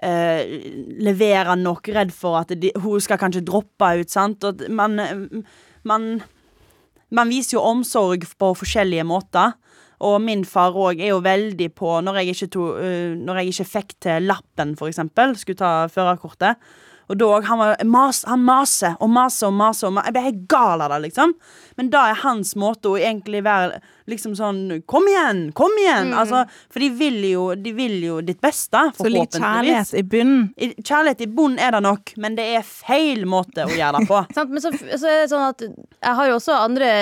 Uh, 0.00 0.46
levere 1.04 1.52
nok. 1.60 1.90
Redd 1.92 2.08
for 2.16 2.38
at 2.38 2.54
de, 2.56 2.70
hun 2.80 3.02
skal 3.04 3.18
kanskje 3.20 3.42
droppe 3.44 3.90
ut. 4.00 4.08
sant? 4.08 4.40
Og 4.48 4.62
man, 4.72 4.96
man, 5.84 6.06
man 7.12 7.28
viser 7.28 7.58
jo 7.58 7.66
omsorg 7.68 8.24
på 8.40 8.48
forskjellige 8.62 9.04
måter. 9.04 9.52
Og 10.00 10.20
min 10.24 10.44
far 10.48 10.76
òg 10.76 11.00
er 11.02 11.12
jo 11.12 11.18
veldig 11.20 11.66
på 11.76 11.98
Når 12.00 12.20
jeg 12.20 12.34
ikke, 12.34 12.52
to, 12.54 12.68
uh, 12.76 13.16
når 13.20 13.42
jeg 13.42 13.54
ikke 13.54 13.70
fikk 13.74 13.98
til 14.06 14.30
lappen, 14.30 14.76
for 14.78 14.88
eksempel, 14.88 15.36
skulle 15.36 15.60
ta 15.60 15.74
førerkortet. 15.92 16.56
Og 17.10 17.16
da 17.18 17.28
han, 17.42 17.58
var, 17.58 17.80
mas, 17.90 18.22
han 18.28 18.42
maser 18.46 18.94
og 19.02 19.10
maser 19.10 19.48
og 19.48 19.56
maser. 19.58 19.88
Og 19.88 19.94
maser. 19.96 20.06
jeg 20.06 20.14
ble 20.14 20.22
helt 20.28 20.44
gal 20.50 20.84
av 20.84 20.92
det, 20.94 21.00
liksom. 21.08 21.32
Men 21.80 21.88
da 21.90 22.04
er 22.10 22.20
hans 22.22 22.52
måte 22.58 22.92
å 22.92 22.98
egentlig 23.00 23.42
være 23.46 23.80
liksom 24.10 24.36
sånn 24.38 24.60
Kom 24.90 25.08
igjen! 25.10 25.40
Kom 25.56 25.74
igjen! 25.80 26.12
Altså, 26.14 26.44
for 26.70 26.82
de 26.82 26.90
vil, 27.00 27.18
jo, 27.32 27.48
de 27.58 27.72
vil 27.74 27.96
jo 28.04 28.20
ditt 28.26 28.38
beste, 28.42 28.84
Så 28.94 29.10
litt 29.10 29.34
kjærlighet 29.34 29.90
i 29.98 30.04
bunnen. 30.06 30.46
Kjærlighet 30.78 31.26
i 31.26 31.30
bunnen 31.30 31.58
er 31.62 31.74
det 31.74 31.82
nok, 31.86 32.14
men 32.22 32.38
det 32.38 32.46
er 32.60 32.66
feil 32.66 33.26
måte 33.30 33.66
å 33.66 33.74
gjøre 33.74 33.98
det 33.98 34.10
på. 34.10 34.22
Sant? 34.36 34.54
Men 34.54 34.62
så, 34.62 34.74
så 34.78 35.10
er 35.10 35.24
det 35.24 35.28
sånn 35.34 35.48
at 35.48 35.66
jeg 35.66 36.16
har 36.20 36.30
jo 36.30 36.38
også 36.38 36.62
andre, 36.62 36.94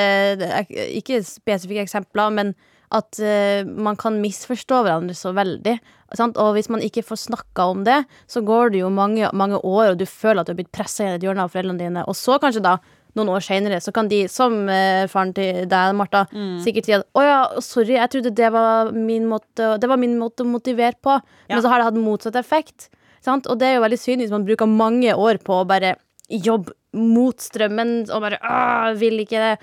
ikke 1.02 1.20
spesifikke 1.26 1.84
eksempler, 1.84 2.32
men 2.40 2.56
at 2.94 3.18
uh, 3.20 3.68
man 3.68 3.96
kan 4.00 4.20
misforstå 4.22 4.82
hverandre 4.86 5.14
så 5.16 5.32
veldig. 5.36 5.74
Sant? 6.16 6.38
Og 6.40 6.54
hvis 6.56 6.70
man 6.72 6.80
ikke 6.84 7.02
får 7.04 7.20
snakka 7.26 7.66
om 7.72 7.82
det, 7.84 7.98
så 8.30 8.40
går 8.46 8.72
det 8.72 8.80
jo 8.80 8.88
mange, 8.92 9.28
mange 9.36 9.58
år, 9.60 9.90
og 9.92 9.98
du 10.00 10.06
føler 10.08 10.40
at 10.40 10.48
du 10.48 10.54
har 10.54 10.60
blitt 10.62 10.72
pressa 10.72 11.04
i 11.04 11.16
et 11.18 11.26
hjørne 11.26 11.44
av 11.44 11.52
foreldrene 11.52 11.82
dine. 11.82 12.04
Og 12.08 12.16
så 12.16 12.38
kanskje 12.40 12.62
da, 12.64 12.78
noen 13.18 13.28
år 13.34 13.44
senere, 13.44 13.80
så 13.84 13.92
kan 13.92 14.08
de, 14.08 14.22
som 14.32 14.54
uh, 14.70 15.04
faren 15.10 15.34
til 15.36 15.66
deg, 15.68 15.96
Martha, 15.98 16.24
sikkert 16.64 16.86
si 16.88 16.94
at 16.96 17.04
å 17.18 17.24
ja, 17.26 17.38
sorry, 17.64 17.96
jeg 17.98 18.12
trodde 18.14 18.32
det 18.40 18.50
var 18.54 18.92
min 18.96 19.26
måte, 19.28 19.74
det 19.82 19.88
var 19.90 20.00
min 20.00 20.16
måte 20.20 20.46
å 20.46 20.48
motivere 20.48 20.96
på, 21.02 21.18
Ja. 21.48 21.56
men 21.56 21.62
så 21.64 21.68
har 21.72 21.80
det 21.82 21.88
hatt 21.90 22.00
motsatt 22.00 22.36
effekt. 22.40 22.88
Sant? 23.24 23.48
Og 23.50 23.58
det 23.58 23.66
er 23.68 23.74
jo 23.76 23.84
veldig 23.84 23.98
synd 24.00 24.22
hvis 24.22 24.32
man 24.32 24.44
bruker 24.48 24.68
mange 24.70 25.12
år 25.12 25.40
på 25.44 25.60
å 25.60 25.66
bare 25.68 25.96
jobbe 26.30 26.72
mot 26.96 27.36
strømmen 27.40 28.06
og 28.14 28.22
bare 28.24 28.38
«Åh, 28.40 28.94
vil 28.96 29.18
ikke 29.24 29.40
det. 29.42 29.54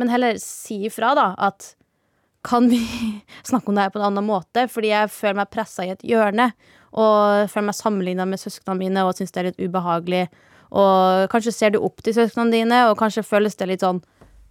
Men 0.00 0.10
heller 0.10 0.38
si 0.42 0.80
ifra, 0.88 1.12
da, 1.14 1.26
at 1.38 1.74
kan 2.44 2.68
vi 2.70 2.80
snakke 3.48 3.70
om 3.70 3.76
det 3.76 3.86
her 3.86 3.94
på 3.94 4.00
en 4.02 4.08
annen 4.10 4.28
måte? 4.28 4.66
Fordi 4.70 4.92
jeg 4.92 5.12
føler 5.12 5.42
meg 5.42 5.52
pressa 5.52 5.86
i 5.86 5.92
et 5.94 6.04
hjørne. 6.06 6.50
Og 6.94 7.50
føler 7.50 7.70
meg 7.70 7.78
sammenligna 7.78 8.26
med 8.28 8.42
søsknene 8.42 8.78
mine 8.78 9.04
og 9.06 9.16
syns 9.18 9.34
det 9.34 9.42
er 9.42 9.50
litt 9.50 9.62
ubehagelig. 9.62 10.26
Og 10.74 11.30
kanskje 11.30 11.54
ser 11.54 11.74
du 11.74 11.80
opp 11.82 12.02
til 12.02 12.14
søsknene 12.16 12.54
dine, 12.54 12.80
og 12.90 12.98
kanskje 12.98 13.26
føles 13.26 13.54
det 13.58 13.68
litt 13.70 13.84
sånn 13.84 14.00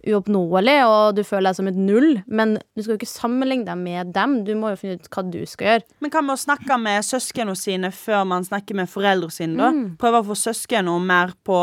uoppnåelig, 0.04 0.76
og 0.84 1.16
du 1.16 1.22
føler 1.24 1.48
deg 1.48 1.58
som 1.58 1.68
et 1.70 1.78
null. 1.80 2.10
Men 2.26 2.58
du 2.76 2.82
skal 2.82 2.94
jo 2.94 2.98
ikke 3.00 3.08
sammenligne 3.08 3.66
deg 3.68 3.80
med 3.80 4.12
dem. 4.16 4.36
Du 4.44 4.52
må 4.58 4.72
jo 4.72 4.80
finne 4.80 4.98
ut 5.00 5.08
hva 5.12 5.24
du 5.32 5.40
skal 5.48 5.70
gjøre. 5.70 5.86
Men 6.04 6.12
hva 6.12 6.24
med 6.24 6.36
å 6.36 6.42
snakke 6.44 6.78
med 6.80 7.06
søsknene 7.08 7.56
sine 7.58 7.92
før 7.96 8.26
man 8.28 8.44
snakker 8.44 8.76
med 8.76 8.92
foreldrene 8.92 9.36
sine, 9.36 9.56
da? 9.60 9.72
Prøve 10.00 10.20
å 10.20 10.28
få 10.28 10.36
søsknene 10.44 10.98
mer 11.04 11.32
på 11.44 11.60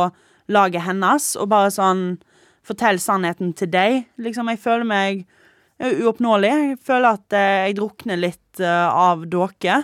laget 0.52 0.86
hennes, 0.88 1.36
og 1.38 1.52
bare 1.54 1.74
sånn 1.74 2.06
Fortell 2.62 3.00
sannheten 3.02 3.56
til 3.58 3.72
deg. 3.74 4.04
Liksom, 4.22 4.46
jeg 4.54 4.60
føler 4.62 4.86
meg 4.86 5.24
uoppnåelig. 5.82 6.52
Jeg 6.52 6.80
føler 6.86 7.18
at 7.18 7.34
eh, 7.38 7.58
jeg 7.68 7.78
drukner 7.80 8.20
litt 8.20 8.62
eh, 8.62 8.88
av 8.88 9.26
dåke. 9.32 9.82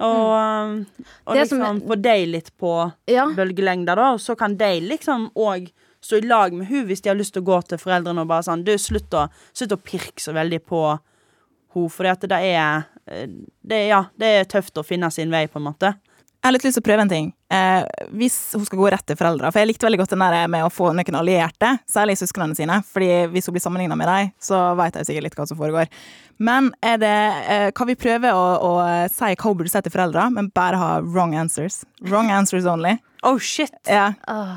Og, 0.00 0.30
eh, 0.36 1.06
og 1.28 1.36
liksom 1.36 1.60
som 1.64 1.80
få 1.88 1.96
deg 2.00 2.26
litt 2.32 2.50
på 2.60 2.74
Ja. 3.10 3.26
bølgelengder, 3.36 3.96
da. 4.00 4.10
Og 4.16 4.20
så 4.20 4.36
kan 4.38 4.56
de 4.60 4.72
liksom 4.80 5.30
òg 5.36 5.70
stå 6.00 6.16
i 6.16 6.26
lag 6.26 6.52
med 6.56 6.68
hun 6.70 6.86
hvis 6.88 7.02
de 7.04 7.10
har 7.12 7.18
lyst 7.18 7.34
til 7.36 7.42
å 7.42 7.48
gå 7.50 7.58
til 7.68 7.78
foreldrene 7.80 8.22
og 8.22 8.28
bare 8.30 8.46
sånn 8.46 8.62
Du, 8.64 8.72
slutt 8.80 9.12
å, 9.12 9.26
slutt 9.52 9.74
å 9.76 9.76
pirke 9.76 10.22
så 10.22 10.32
veldig 10.32 10.62
på 10.64 10.80
hun, 11.74 11.90
for 11.92 12.08
det 12.08 12.32
er 12.32 12.86
eh, 13.06 13.26
det, 13.62 13.82
Ja, 13.90 14.06
det 14.18 14.26
er 14.38 14.48
tøft 14.48 14.80
å 14.80 14.84
finne 14.86 15.10
sin 15.12 15.30
vei, 15.30 15.46
på 15.46 15.60
en 15.60 15.68
måte. 15.68 15.94
Jeg 16.40 16.48
har 16.48 16.52
litt 16.56 16.64
lyst 16.64 16.78
til 16.80 16.84
å 16.84 16.88
prøve 16.88 17.04
en 17.04 17.12
ting. 17.12 17.32
Eh, 17.50 17.82
hvis 18.14 18.36
hun 18.54 18.62
skal 18.62 18.78
gå 18.78 18.90
rett 18.94 19.02
til 19.10 19.16
foreldra 19.18 19.48
For 19.50 19.58
jeg 19.58 19.72
likte 19.72 19.82
veldig 19.88 19.98
godt 19.98 20.12
den 20.12 20.22
der 20.22 20.44
med 20.52 20.62
å 20.62 20.68
få 20.70 20.92
noen 20.94 21.16
allierte, 21.18 21.72
særlig 21.90 22.14
søsknene 22.20 22.54
sine. 22.54 22.76
Fordi 22.86 23.08
hvis 23.32 23.48
hun 23.50 23.56
blir 23.56 23.64
sammenligna 23.64 23.96
med 23.98 24.06
dem, 24.06 24.30
så 24.38 24.60
vet 24.78 25.00
jeg 25.00 25.08
sikkert 25.08 25.26
litt 25.26 25.38
hva 25.40 25.48
som 25.50 25.58
foregår. 25.58 25.90
Men 26.38 26.70
er 26.78 27.00
det 27.02 27.16
eh, 27.50 27.66
Kan 27.74 27.90
vi 27.90 27.98
prøve 27.98 28.30
å, 28.30 28.44
å 28.62 28.72
si 29.10 29.32
hva 29.34 29.48
hun 29.50 29.58
burde 29.58 29.72
si 29.72 29.82
til 29.82 29.96
foreldra, 29.96 30.28
men 30.30 30.52
bare 30.54 30.78
ha 30.78 30.92
wrong 31.02 31.34
answers? 31.34 31.82
Wrong 32.06 32.30
answers 32.30 32.70
only. 32.70 32.94
Oh, 33.26 33.38
shit. 33.42 33.74
Ja. 33.90 34.12
Åh. 34.30 34.54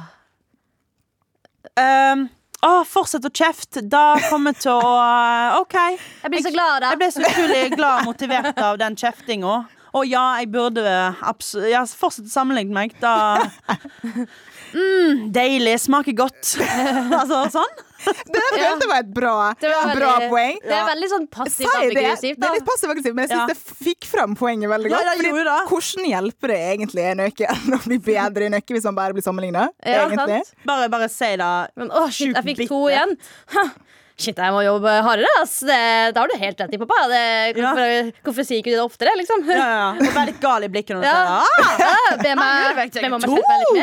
Um, 1.73 2.27
å, 2.63 2.83
fortsett 2.87 3.25
å 3.25 3.31
kjefte. 3.33 3.81
Da 3.89 4.13
kommer 4.29 4.53
jeg 4.53 4.61
til 4.63 4.77
å 4.77 4.91
eh, 5.01 5.57
OK. 5.59 5.75
Jeg 6.23 6.31
blir 6.31 6.45
så 6.45 6.51
glad 6.53 6.85
av 6.85 6.93
Jeg 6.93 6.93
det. 6.93 6.99
ble 7.01 7.09
så 7.11 7.25
utrolig 7.25 7.63
glad 7.73 8.03
og 8.03 8.11
motivert 8.13 8.61
av 8.69 8.77
den 8.79 8.95
kjeftinga. 9.01 9.55
Og 9.93 10.07
ja, 10.09 10.23
jeg 10.41 10.49
burde 10.51 10.83
absolutt 11.21 11.69
ja, 11.69 11.83
Fortsett 11.85 12.25
å 12.25 12.33
sammenligne 12.33 12.73
meg. 12.73 12.95
Da 12.99 13.37
mm, 14.73 15.27
Deilig. 15.33 15.75
Smaker 15.83 16.15
godt. 16.17 16.55
altså 17.19 17.43
sånn. 17.53 17.75
Det 18.03 18.35
der 18.35 18.57
Ja. 18.59 18.71
følte 18.73 18.83
jeg 18.83 18.89
var 18.89 18.99
et 18.99 19.11
bra, 19.15 19.33
Det 19.61 19.69
var 19.71 19.91
bra 19.95 20.07
veldig- 20.17 20.29
poeng. 20.33 20.57
Det 20.63 20.73
er 20.75 20.87
veldig 20.89 21.09
sånn 21.13 21.23
Si 21.23 21.31
passivt 21.37 21.69
det. 21.71 21.83
aggressivt, 21.93 22.39
Det 22.41 22.49
er 22.49 22.53
litt 22.57 22.65
passiv 22.67 22.89
aggressivt, 22.91 23.15
men 23.15 23.27
jeg 23.27 23.31
syns 23.31 23.39
Ja. 23.39 23.45
det 23.47 23.57
fikk 23.85 24.03
fram 24.09 24.35
poenget 24.35 24.69
veldig 24.69 24.89
godt. 24.91 25.05
Ja, 25.05 25.13
Fordi 25.13 25.31
det. 25.31 25.55
hvordan 25.71 26.09
hjelper 26.11 26.47
det 26.47 26.59
egentlig 26.73 27.03
en 27.11 27.19
øke 27.29 27.47
å 27.77 27.83
bli 27.87 27.97
bedre 27.99 28.41
i 28.43 28.45
en 28.51 28.53
øke 28.59 28.73
hvis 28.75 28.83
man 28.89 28.95
bare 28.95 29.13
blir 29.13 29.23
sammenligna? 29.23 29.69
Ja? 29.85 30.09
Bare, 30.65 30.89
bare 30.89 31.09
si 31.09 31.31
det. 31.37 31.53
Men 31.77 31.89
å, 31.89 32.09
shit, 32.11 32.35
jeg 32.35 32.43
fikk 32.43 32.67
to 32.67 32.81
igjen. 32.91 33.15
Ha, 33.55 33.63
Shit, 34.13 34.37
jeg 34.37 34.53
må 34.53 34.59
jobbe 34.61 34.91
hardere, 35.07 35.29
ass. 35.41 35.55
Det, 35.65 35.77
da 36.13 36.21
har 36.21 36.29
du 36.29 36.35
helt 36.37 36.59
rett 36.61 36.73
i, 36.75 36.79
pappa. 36.83 36.99
Det, 37.09 37.21
hvorfor, 37.57 38.11
hvorfor 38.27 38.45
sier 38.45 38.59
ikke 38.61 38.69
du 38.69 38.77
det 38.77 38.83
oftere, 38.85 39.15
liksom? 39.17 39.41
Ja, 39.49 39.57
ja. 39.57 39.87
Og 39.97 40.13
være 40.13 40.27
litt 40.29 40.39
gal 40.43 40.67
i 40.67 40.69
blikket 40.69 40.95
når 40.99 41.01
du 41.01 41.09
Ja. 41.09 41.41
sier. 41.41 41.81
Ja, 41.81 42.15
Be 42.21 42.35
meg, 42.37 42.93
be 42.93 43.09
meg 43.09 43.25
to. 43.25 43.33
meg 43.33 43.63
litt 43.63 43.73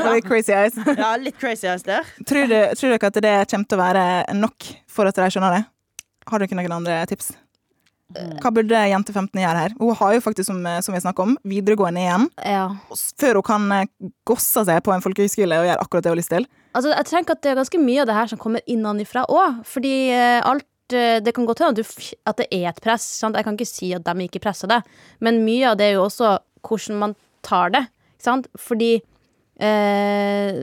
mer. 0.00 0.14
Litt 0.16 0.28
crazy 0.30 0.56
eyes. 0.56 0.78
Ah, 0.80 0.94
Ja, 1.04 1.10
litt 1.20 1.38
crazy 1.38 1.68
eyes 1.68 1.84
der. 1.84 2.00
Tror, 2.24 2.48
du, 2.48 2.56
tror 2.80 2.94
dere 2.96 3.12
at 3.12 3.20
det 3.28 3.34
kommer 3.52 3.68
til 3.68 3.78
å 3.78 3.82
være 3.84 4.04
nok 4.40 4.70
for 4.88 5.10
at 5.12 5.20
de 5.20 5.28
skjønner 5.36 5.58
det? 5.58 5.64
Har 6.32 6.40
dere 6.40 6.56
noen 6.62 6.78
andre 6.80 7.02
tips? 7.12 7.34
Hva 8.14 8.50
burde 8.54 8.80
jente 8.88 9.12
15 9.12 9.40
gjøre 9.40 9.62
her? 9.66 9.72
Hun 9.80 9.94
har 10.00 10.16
jo 10.16 10.20
faktisk, 10.24 10.46
som, 10.48 10.60
som 10.86 10.94
vi 10.94 11.00
om, 11.24 11.36
videregående 11.44 12.00
igjen. 12.04 12.26
Ja. 12.40 12.66
Før 13.20 13.40
hun 13.40 13.46
kan 13.48 13.64
eh, 13.72 13.88
gosse 14.28 14.64
seg 14.68 14.80
på 14.86 14.92
en 14.94 15.02
folkehøyskole 15.04 15.58
og 15.60 15.66
gjøre 15.68 15.82
akkurat 15.82 16.04
det 16.04 16.12
hun 16.12 16.16
har 16.16 16.20
lyst 16.22 16.32
til. 16.32 16.46
Altså, 16.74 16.90
jeg 16.90 17.06
tenker 17.06 17.36
at 17.36 17.42
det 17.44 17.52
er 17.52 17.60
ganske 17.60 17.80
mye 17.80 18.02
av 18.02 18.10
det 18.10 18.16
her 18.16 18.30
som 18.32 18.40
kommer 18.40 18.64
innenfra 18.70 19.24
òg. 19.30 19.62
Fordi 19.68 19.94
eh, 20.10 20.40
alt 20.42 20.96
eh, 20.96 21.20
Det 21.22 21.34
kan 21.36 21.46
godt 21.46 21.62
hende 21.62 21.84
at, 21.84 22.38
det 22.40 22.48
er 22.50 22.68
et 22.72 22.82
press. 22.82 23.06
Sant? 23.20 23.38
Jeg 23.38 23.46
kan 23.46 23.58
ikke 23.58 23.70
si 23.70 23.92
at 23.94 24.06
de 24.06 24.26
ikke 24.26 24.42
presser 24.42 24.70
det, 24.70 24.82
men 25.22 25.44
mye 25.46 25.70
av 25.70 25.78
det 25.78 25.90
er 25.90 25.98
jo 25.98 26.06
også 26.08 26.36
hvordan 26.66 27.00
man 27.00 27.18
tar 27.46 27.74
det. 27.74 27.84
Sant? 28.22 28.48
Fordi 28.58 28.92
eh, 28.98 30.60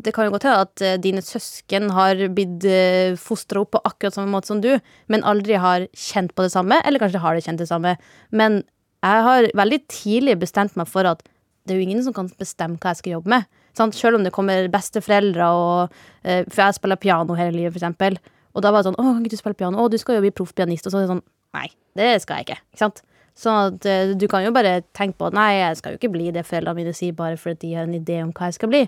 det 0.00 0.14
kan 0.16 0.28
jo 0.28 0.34
godt 0.34 0.48
hende 0.48 0.64
at 0.64 0.84
eh, 0.86 0.98
dine 1.02 1.22
søsken 1.24 1.90
har 1.92 2.24
blitt 2.32 2.64
eh, 2.64 3.18
fostra 3.20 3.64
opp 3.64 3.74
på 3.76 3.84
akkurat 3.84 4.16
samme 4.16 4.32
måte 4.32 4.52
som 4.52 4.62
du, 4.64 4.72
men 5.12 5.26
aldri 5.28 5.58
har 5.60 5.88
kjent 5.92 6.32
på 6.36 6.46
det 6.46 6.54
samme, 6.54 6.80
eller 6.86 7.02
kanskje 7.02 7.22
har 7.24 7.36
det 7.36 7.44
kjent 7.44 7.60
det 7.60 7.68
samme. 7.70 7.96
Men 8.32 8.62
jeg 9.04 9.26
har 9.26 9.50
veldig 9.56 9.80
tidlig 9.92 10.38
bestemt 10.40 10.76
meg 10.78 10.88
for 10.88 11.08
at 11.08 11.24
det 11.66 11.74
er 11.74 11.80
jo 11.80 11.88
ingen 11.88 12.04
som 12.04 12.16
kan 12.16 12.30
bestemme 12.40 12.80
hva 12.80 12.94
jeg 12.94 13.02
skal 13.02 13.18
jobbe 13.18 13.32
med. 13.34 13.59
Sant? 13.76 13.94
Selv 13.94 14.18
om 14.18 14.24
det 14.26 14.32
kommer 14.34 14.68
besteforeldre 14.72 15.50
og 15.54 15.92
eh, 16.24 16.44
For 16.48 16.64
jeg 16.64 16.78
spiller 16.80 17.00
piano 17.00 17.36
hele 17.38 17.56
livet, 17.56 17.74
for 17.74 17.80
eksempel. 17.82 18.18
Og 18.54 18.64
da 18.64 18.72
var 18.72 18.82
det 18.82 18.90
sånn 18.90 18.98
'Å, 18.98 19.14
kan 19.14 19.22
ikke 19.22 19.36
du 19.36 19.42
spille 19.42 19.60
piano?' 19.60 19.78
'Å, 19.78 19.90
du 19.90 19.98
skal 19.98 20.18
jo 20.18 20.24
bli 20.26 20.34
proffpianist.' 20.34 20.86
Og 20.86 20.92
så 20.92 20.98
er 20.98 21.06
det 21.06 21.14
sånn 21.14 21.26
Nei, 21.50 21.66
det 21.98 22.22
skal 22.22 22.38
jeg 22.38 22.46
ikke. 22.46 22.60
Ikke 22.70 22.78
sant? 22.78 23.02
Sånn 23.34 23.74
at 23.74 23.86
eh, 23.86 24.12
du 24.14 24.28
kan 24.30 24.44
jo 24.44 24.52
bare 24.54 24.84
tenke 24.94 25.18
på 25.18 25.26
at 25.30 25.34
nei, 25.34 25.58
jeg 25.58 25.78
skal 25.80 25.94
jo 25.94 25.98
ikke 25.98 26.12
bli 26.14 26.30
det 26.30 26.44
foreldrene 26.46 26.78
mine 26.78 26.94
sier, 26.94 27.16
bare 27.16 27.38
fordi 27.40 27.58
de 27.64 27.74
har 27.74 27.88
en 27.88 27.96
idé 27.96 28.20
om 28.22 28.30
hva 28.30 28.50
jeg 28.50 28.58
skal 28.58 28.70
bli. 28.70 28.84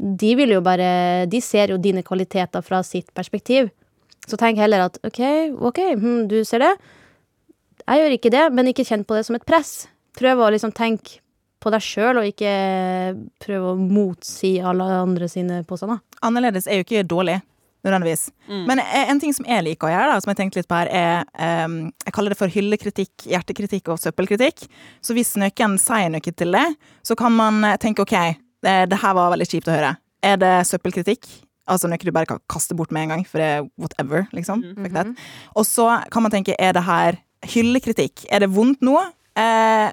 De 0.00 0.34
vil 0.34 0.50
jo 0.50 0.60
bare 0.60 1.24
De 1.30 1.40
ser 1.40 1.70
jo 1.70 1.78
dine 1.78 2.02
kvaliteter 2.02 2.60
fra 2.66 2.82
sitt 2.82 3.08
perspektiv. 3.14 3.70
Så 4.28 4.36
tenk 4.40 4.58
heller 4.58 4.88
at 4.88 4.98
OK, 5.04 5.20
ok, 5.60 5.80
hm, 6.00 6.28
du 6.28 6.42
ser 6.44 6.64
det. 6.64 6.72
Jeg 7.84 8.00
gjør 8.00 8.16
ikke 8.16 8.32
det, 8.32 8.44
men 8.52 8.68
ikke 8.68 8.86
kjenn 8.88 9.04
på 9.04 9.16
det 9.16 9.26
som 9.28 9.36
et 9.36 9.44
press. 9.48 9.86
Prøv 10.16 10.40
å 10.40 10.52
liksom 10.52 10.72
tenke 10.76 11.20
på 11.64 11.72
deg 11.72 11.84
sjøl, 11.84 12.20
og 12.20 12.28
ikke 12.28 12.52
prøve 13.42 13.72
å 13.72 13.80
motsi 13.80 14.58
alle 14.60 14.86
andre 15.00 15.28
sine 15.32 15.62
påstander. 15.68 16.02
Annerledes 16.24 16.68
er 16.68 16.80
jo 16.80 16.86
ikke 16.86 17.04
dårlig, 17.08 17.38
nødvendigvis. 17.84 18.26
Men 18.68 18.82
eh, 18.82 19.08
en 19.12 19.20
ting 19.22 19.34
som 19.36 19.48
jeg 19.48 19.64
liker 19.66 19.88
å 19.88 19.94
gjøre, 19.94 20.12
da, 20.12 20.20
som 20.24 20.32
jeg 20.32 20.40
tenkte 20.42 20.60
litt 20.60 20.70
på 20.70 20.78
her, 20.78 20.90
er 20.92 21.64
um, 21.64 21.78
Jeg 22.04 22.16
kaller 22.16 22.34
det 22.34 22.40
for 22.40 22.52
hyllekritikk, 22.52 23.26
hjertekritikk 23.32 23.90
og 23.92 24.00
søppelkritikk. 24.02 24.66
Så 25.04 25.16
hvis 25.16 25.34
noen 25.40 25.78
sier 25.80 26.12
noe 26.12 26.36
til 26.44 26.56
det, 26.56 26.66
så 27.06 27.16
kan 27.18 27.34
man 27.36 27.64
eh, 27.64 27.80
tenke 27.80 28.04
OK, 28.04 28.16
det, 28.64 28.76
det 28.92 29.00
her 29.00 29.16
var 29.16 29.32
veldig 29.34 29.48
kjipt 29.48 29.72
å 29.72 29.76
høre. 29.76 29.96
Er 30.24 30.40
det 30.40 30.54
søppelkritikk? 30.68 31.28
Altså 31.70 31.88
noe 31.88 32.00
du 32.00 32.12
bare 32.12 32.28
kan 32.28 32.40
kaste 32.52 32.76
bort 32.76 32.92
med 32.92 33.06
en 33.06 33.14
gang, 33.14 33.28
for 33.28 33.40
det 33.40 33.50
er 33.56 33.68
whatever, 33.80 34.26
liksom. 34.36 34.60
Mm 34.60 34.86
-hmm. 34.86 35.14
Og 35.56 35.66
så 35.66 36.02
kan 36.12 36.22
man 36.22 36.30
tenke, 36.30 36.56
er 36.58 36.72
det 36.72 36.84
her 36.84 37.16
hyllekritikk? 37.42 38.26
Er 38.30 38.40
det 38.40 38.52
vondt 38.52 38.82
nå? 38.82 38.98
Eh, 39.34 39.88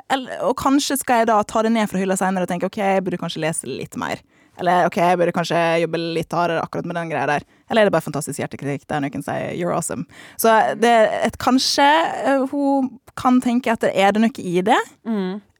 og 0.46 0.54
kanskje 0.60 1.00
skal 1.02 1.22
jeg 1.22 1.32
da 1.32 1.40
ta 1.48 1.64
det 1.66 1.72
ned 1.74 1.90
fra 1.90 2.02
hylla 2.02 2.18
senere 2.20 2.46
og 2.46 2.52
tenke 2.52 2.70
ok, 2.70 2.78
jeg 2.78 3.04
burde 3.06 3.20
kanskje 3.22 3.42
lese 3.42 3.70
litt 3.70 3.98
mer. 4.00 4.22
Eller 4.62 4.86
ok, 4.86 4.98
jeg 5.02 5.18
burde 5.18 5.34
kanskje 5.34 5.60
jobbe 5.82 6.02
litt 6.18 6.34
hardere 6.36 6.62
akkurat 6.62 6.86
med 6.86 6.98
den 7.00 7.10
greia 7.10 7.28
der. 7.30 7.46
Eller 7.72 7.82
er 7.82 7.90
det 7.90 7.96
bare 7.96 8.06
fantastisk 8.06 8.42
hjertekritikk 8.44 8.86
der 8.92 9.02
noen 9.02 9.24
sier 9.26 9.56
'you're 9.58 9.74
awesome'? 9.74 10.06
Så 10.38 10.54
det 10.78 10.94
et 11.26 11.38
kanskje 11.42 11.88
eh, 12.26 12.46
hun 12.52 13.00
kan 13.18 13.42
tenke 13.42 13.72
at 13.72 13.84
er 13.84 14.12
det 14.12 14.22
noe 14.22 14.38
i 14.38 14.62
det. 14.62 14.82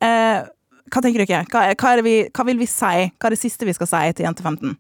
Eh, 0.02 0.44
hva 0.92 1.02
tenker 1.02 1.26
dere? 1.26 1.46
Hva, 1.50 1.74
hva, 1.74 1.96
det 1.96 2.04
vi, 2.04 2.16
hva 2.30 2.46
vil 2.46 2.60
vi 2.60 2.68
si? 2.68 3.10
Hva 3.18 3.30
er 3.30 3.36
det 3.36 3.40
siste 3.40 3.66
vi 3.66 3.74
skal 3.74 3.88
si 3.88 4.14
til 4.14 4.26
jente 4.28 4.44
15? 4.44 4.78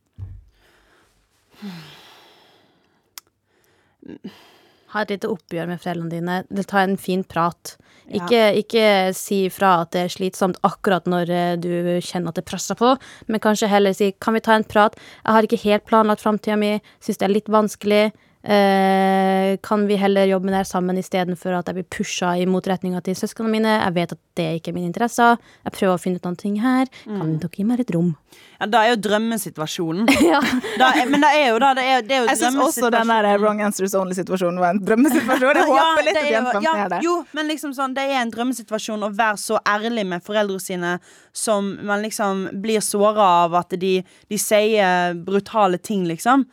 Ha 4.91 5.03
et 5.03 5.13
lite 5.13 5.29
oppgjør 5.31 5.69
med 5.69 5.81
foreldrene 5.81 6.11
dine. 6.11 6.63
Ta 6.67 6.83
en 6.83 6.97
fin 6.99 7.23
prat. 7.23 7.75
Ja. 8.11 8.19
Ikke, 8.19 8.41
ikke 8.59 8.85
si 9.15 9.45
fra 9.53 9.77
at 9.85 9.93
det 9.95 10.01
er 10.03 10.11
slitsomt 10.11 10.59
akkurat 10.67 11.05
når 11.07 11.31
eh, 11.31 11.53
du 11.61 11.69
kjenner 12.03 12.33
at 12.33 12.41
det 12.41 12.47
presser 12.49 12.75
på, 12.75 12.95
men 13.31 13.43
kanskje 13.43 13.69
heller 13.71 13.95
si 13.95 14.11
kan 14.19 14.35
vi 14.35 14.43
ta 14.43 14.57
en 14.57 14.67
prat. 14.67 14.97
Jeg 15.21 15.37
har 15.37 15.47
ikke 15.47 15.61
helt 15.63 15.87
planlagt 15.87 16.23
framtida 16.23 16.57
mi, 16.59 16.73
syns 16.99 17.21
det 17.21 17.29
er 17.29 17.35
litt 17.37 17.51
vanskelig. 17.51 18.09
Eh, 18.43 19.57
kan 19.61 19.83
vi 19.87 19.95
heller 20.01 20.25
jobbe 20.25 20.45
med 20.45 20.53
det 20.55 20.61
her 20.63 20.69
sammen 20.69 20.97
istedenfor 20.97 21.53
at 21.59 21.67
jeg 21.69 21.77
blir 21.77 21.85
pusha 21.93 22.31
i 22.41 22.47
motretninga 22.49 23.01
til 23.05 23.13
søsknene 23.17 23.51
mine? 23.53 23.73
Jeg 23.83 23.93
vet 23.93 24.15
at 24.15 24.21
det 24.39 24.47
ikke 24.57 24.71
er 24.71 24.77
mine 24.79 24.89
interesser. 24.89 25.37
Jeg 25.67 25.75
prøver 25.75 25.93
å 25.93 26.01
finne 26.01 26.17
ut 26.17 26.25
noen 26.25 26.39
ting 26.39 26.55
her. 26.63 26.89
Kan 27.05 27.35
dere 27.41 27.53
gi 27.53 27.65
meg 27.67 27.83
et 27.83 27.93
rom? 27.93 28.15
Ja, 28.61 28.65
da 28.71 28.81
er 28.85 28.95
jo 28.95 28.99
drømmesituasjonen. 29.05 30.09
ja. 30.31 30.39
Da 30.81 30.89
men 31.09 31.21
det 31.21 31.31
er 31.37 31.47
jo 31.51 31.61
da 31.61 31.71
det 31.77 31.85
er, 31.85 32.01
det 32.07 32.17
er 32.17 32.23
jo 32.23 32.31
Jeg 32.31 32.41
syns 32.41 32.59
også 32.65 32.91
den 32.93 33.13
der 33.13 33.29
wrong 33.41 33.61
answers 33.65 33.93
only-situasjonen 33.97 34.59
var 34.63 34.73
en 34.73 34.81
drømmesituasjon. 34.89 35.61
Jeg 35.61 35.69
håper 35.75 36.07
litt 36.07 36.17
det 36.17 36.23
at 36.23 36.25
er 36.25 36.31
jo- 36.31 36.35
jentene 36.39 36.65
ja, 36.65 36.75
gjør 36.81 36.91
det. 36.95 37.01
Jo, 37.05 37.15
men 37.37 37.49
liksom 37.53 37.77
sånn, 37.77 37.95
det 37.97 38.07
er 38.09 38.23
en 38.23 38.33
drømmesituasjon 38.33 39.05
å 39.05 39.13
være 39.21 39.37
så 39.41 39.61
ærlig 39.67 40.07
med 40.15 40.25
foreldrene 40.25 40.65
sine 40.65 40.97
som 41.33 41.75
man 41.85 42.01
liksom 42.01 42.47
blir 42.63 42.81
såra 42.85 43.29
av 43.45 43.61
at 43.61 43.77
de, 43.81 43.99
de 44.01 44.37
sier 44.41 45.13
brutale 45.27 45.77
ting, 45.77 46.07
liksom. 46.09 46.47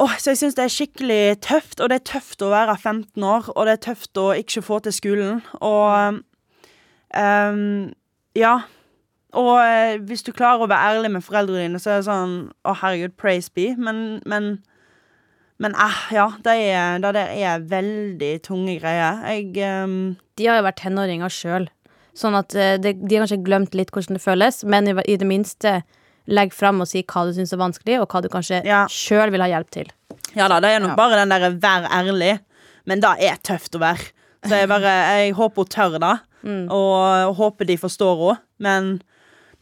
Åh, 0.00 0.12
så 0.18 0.32
jeg 0.32 0.38
syns 0.40 0.54
det 0.56 0.64
er 0.64 0.72
skikkelig 0.72 1.24
tøft, 1.44 1.80
og 1.80 1.90
det 1.92 1.98
er 1.98 2.06
tøft 2.14 2.42
å 2.44 2.48
være 2.52 2.78
15 2.78 3.24
år, 3.28 3.50
og 3.52 3.66
det 3.68 3.74
er 3.74 3.82
tøft 3.90 4.16
å 4.20 4.30
ikke 4.32 4.62
få 4.64 4.78
til 4.84 4.94
skolen, 4.96 5.42
og 5.60 6.22
um, 7.16 7.90
Ja. 8.38 8.60
Og 9.32 9.54
eh, 9.64 9.96
hvis 10.04 10.22
du 10.26 10.28
klarer 10.36 10.60
å 10.60 10.68
være 10.68 10.92
ærlig 10.92 11.10
med 11.14 11.24
foreldrene 11.24 11.64
dine, 11.64 11.78
så 11.80 11.90
er 11.90 12.00
det 12.02 12.04
sånn 12.04 12.34
Å, 12.68 12.74
herregud, 12.82 13.14
praise 13.16 13.48
be, 13.54 13.70
men, 13.80 14.20
men 14.28 14.58
men 15.62 15.76
eh, 15.78 16.00
ja, 16.16 16.26
det, 16.44 16.56
er, 16.74 16.98
det 17.00 17.22
er 17.22 17.64
veldig 17.70 18.32
tunge 18.44 18.74
greier. 18.80 19.22
Jeg 19.30 19.54
um 19.84 20.16
De 20.36 20.48
har 20.48 20.58
jo 20.58 20.66
vært 20.66 20.80
tenåringer 20.82 21.32
sjøl, 21.32 21.68
sånn 22.18 22.36
at 22.36 22.52
de, 22.52 22.92
de 22.92 23.14
har 23.14 23.24
kanskje 23.24 23.44
glemt 23.44 23.76
litt 23.76 23.92
hvordan 23.92 24.18
det 24.18 24.24
føles, 24.24 24.62
men 24.64 24.90
i, 24.90 24.96
i 25.06 25.16
det 25.20 25.28
minste 25.28 25.78
legg 26.28 26.52
fram 26.54 26.80
og 26.80 26.88
si 26.88 27.02
hva 27.02 27.24
du 27.26 27.32
syns 27.36 27.52
er 27.52 27.58
vanskelig, 27.58 28.00
og 28.00 28.08
hva 28.08 28.22
du 28.22 28.28
kanskje 28.28 28.64
Ja. 28.64 28.86
sjøl 28.86 29.30
vil 29.30 29.40
ha 29.40 29.48
hjelp 29.48 29.70
til. 29.70 29.86
Ja 30.36 30.48
da, 30.48 30.60
det 30.60 30.70
er 30.70 30.80
nok 30.80 30.96
Ja. 30.96 30.96
bare 30.96 31.16
den 31.24 31.28
derre 31.28 31.50
'vær 31.58 31.88
ærlig', 31.90 32.40
men 32.86 33.00
det 33.00 33.16
er 33.20 33.36
tøft 33.42 33.74
å 33.74 33.80
være. 33.80 34.12
Så 34.44 34.50
jeg 34.50 34.68
bare 34.68 34.82
Jeg 34.82 35.34
håper 35.34 35.56
hun 35.56 35.66
tør 35.66 35.98
det, 36.00 36.20
og 36.70 37.36
håper 37.36 37.66
de 37.66 37.76
forstår 37.76 38.16
henne. 38.18 38.38
Men 38.58 39.00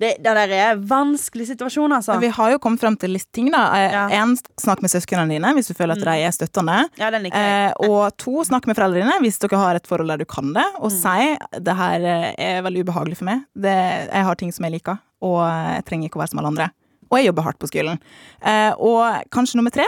det, 0.01 0.15
det 0.23 0.33
der 0.33 0.49
er 0.49 0.71
en 0.73 0.87
vanskelig 0.89 1.47
situasjon, 1.51 1.93
altså. 1.93 2.19
Vi 2.21 2.29
har 2.29 2.53
jo 2.53 2.59
kommet 2.59 2.81
frem 2.81 2.97
til 2.97 3.11
litt 3.11 3.27
ting. 3.33 3.51
da 3.51 3.75
Ja. 3.77 4.09
En, 4.09 4.35
snakk 4.59 4.81
med 4.81 4.91
søsknene 4.91 5.29
dine 5.29 5.53
hvis 5.55 5.69
du 5.69 5.75
føler 5.75 5.93
at 5.93 6.01
de 6.01 6.25
er 6.25 6.31
støttende. 6.33 6.89
Ja, 6.97 7.11
den 7.11 7.23
liker 7.25 7.37
jeg. 7.37 7.75
Eh, 7.81 7.89
og 7.91 8.17
to, 8.17 8.43
snakk 8.43 8.67
med 8.67 8.77
foreldrene 8.77 9.05
dine 9.05 9.21
hvis 9.21 9.39
dere 9.39 9.59
har 9.59 9.75
et 9.77 9.87
forhold 9.87 10.09
der 10.09 10.17
du 10.17 10.25
kan 10.25 10.55
det. 10.55 10.65
Og 10.81 10.91
si 10.91 11.37
det 11.61 11.77
her 11.77 12.01
eh, 12.01 12.35
er 12.39 12.63
veldig 12.63 12.85
ubehagelig 12.87 13.17
for 13.19 13.25
meg. 13.27 13.45
Det, 13.55 14.09
jeg 14.11 14.25
har 14.25 14.35
ting 14.37 14.53
som 14.53 14.65
jeg 14.65 14.73
liker, 14.81 14.99
og 15.25 15.41
jeg 15.45 15.87
trenger 15.89 16.11
ikke 16.11 16.21
å 16.21 16.23
være 16.25 16.33
som 16.33 16.43
alle 16.43 16.53
andre. 16.53 16.69
Og 17.11 17.19
jeg 17.19 17.31
jobber 17.31 17.47
hardt 17.49 17.61
på 17.61 17.71
skolen. 17.71 17.99
Eh, 18.47 18.73
og 18.79 19.27
kanskje 19.35 19.59
nummer 19.59 19.75
tre, 19.75 19.87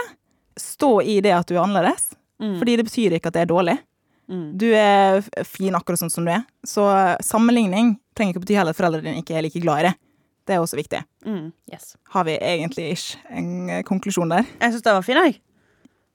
stå 0.59 0.91
i 1.01 1.19
det 1.23 1.33
at 1.35 1.47
du 1.49 1.55
er 1.55 1.63
annerledes. 1.63 2.11
Fordi 2.43 2.73
det 2.75 2.83
betyr 2.83 3.13
ikke 3.15 3.29
at 3.31 3.37
det 3.37 3.43
er 3.45 3.51
dårlig. 3.53 3.77
Du 4.27 4.65
er 4.75 5.21
fin 5.47 5.75
akkurat 5.77 6.01
sånn 6.01 6.11
som 6.11 6.25
du 6.25 6.31
er. 6.33 6.43
Så 6.67 6.83
sammenligning 7.23 7.93
trenger 8.17 8.35
ikke 8.35 8.43
bety 8.45 8.57
heller 8.57 8.75
at 8.75 8.79
foreldrene 8.79 9.11
dine 9.11 9.23
ikke 9.23 9.37
er 9.37 9.45
like 9.45 9.61
glad 9.63 9.83
i 9.83 9.87
det. 9.89 9.93
Det 10.43 10.55
er 10.55 10.63
også 10.63 10.75
viktig. 10.75 10.99
Mm. 11.23 11.51
Yes. 11.71 11.93
Har 12.11 12.25
vi 12.27 12.35
egentlig 12.35 12.89
ikke 12.97 13.37
en 13.39 13.69
eh, 13.71 13.83
konklusjon 13.87 14.33
der? 14.33 14.47
Jeg 14.59 14.73
syns 14.73 14.83
det 14.83 14.95
var 14.97 15.05
fin, 15.05 15.19
jeg. 15.23 15.37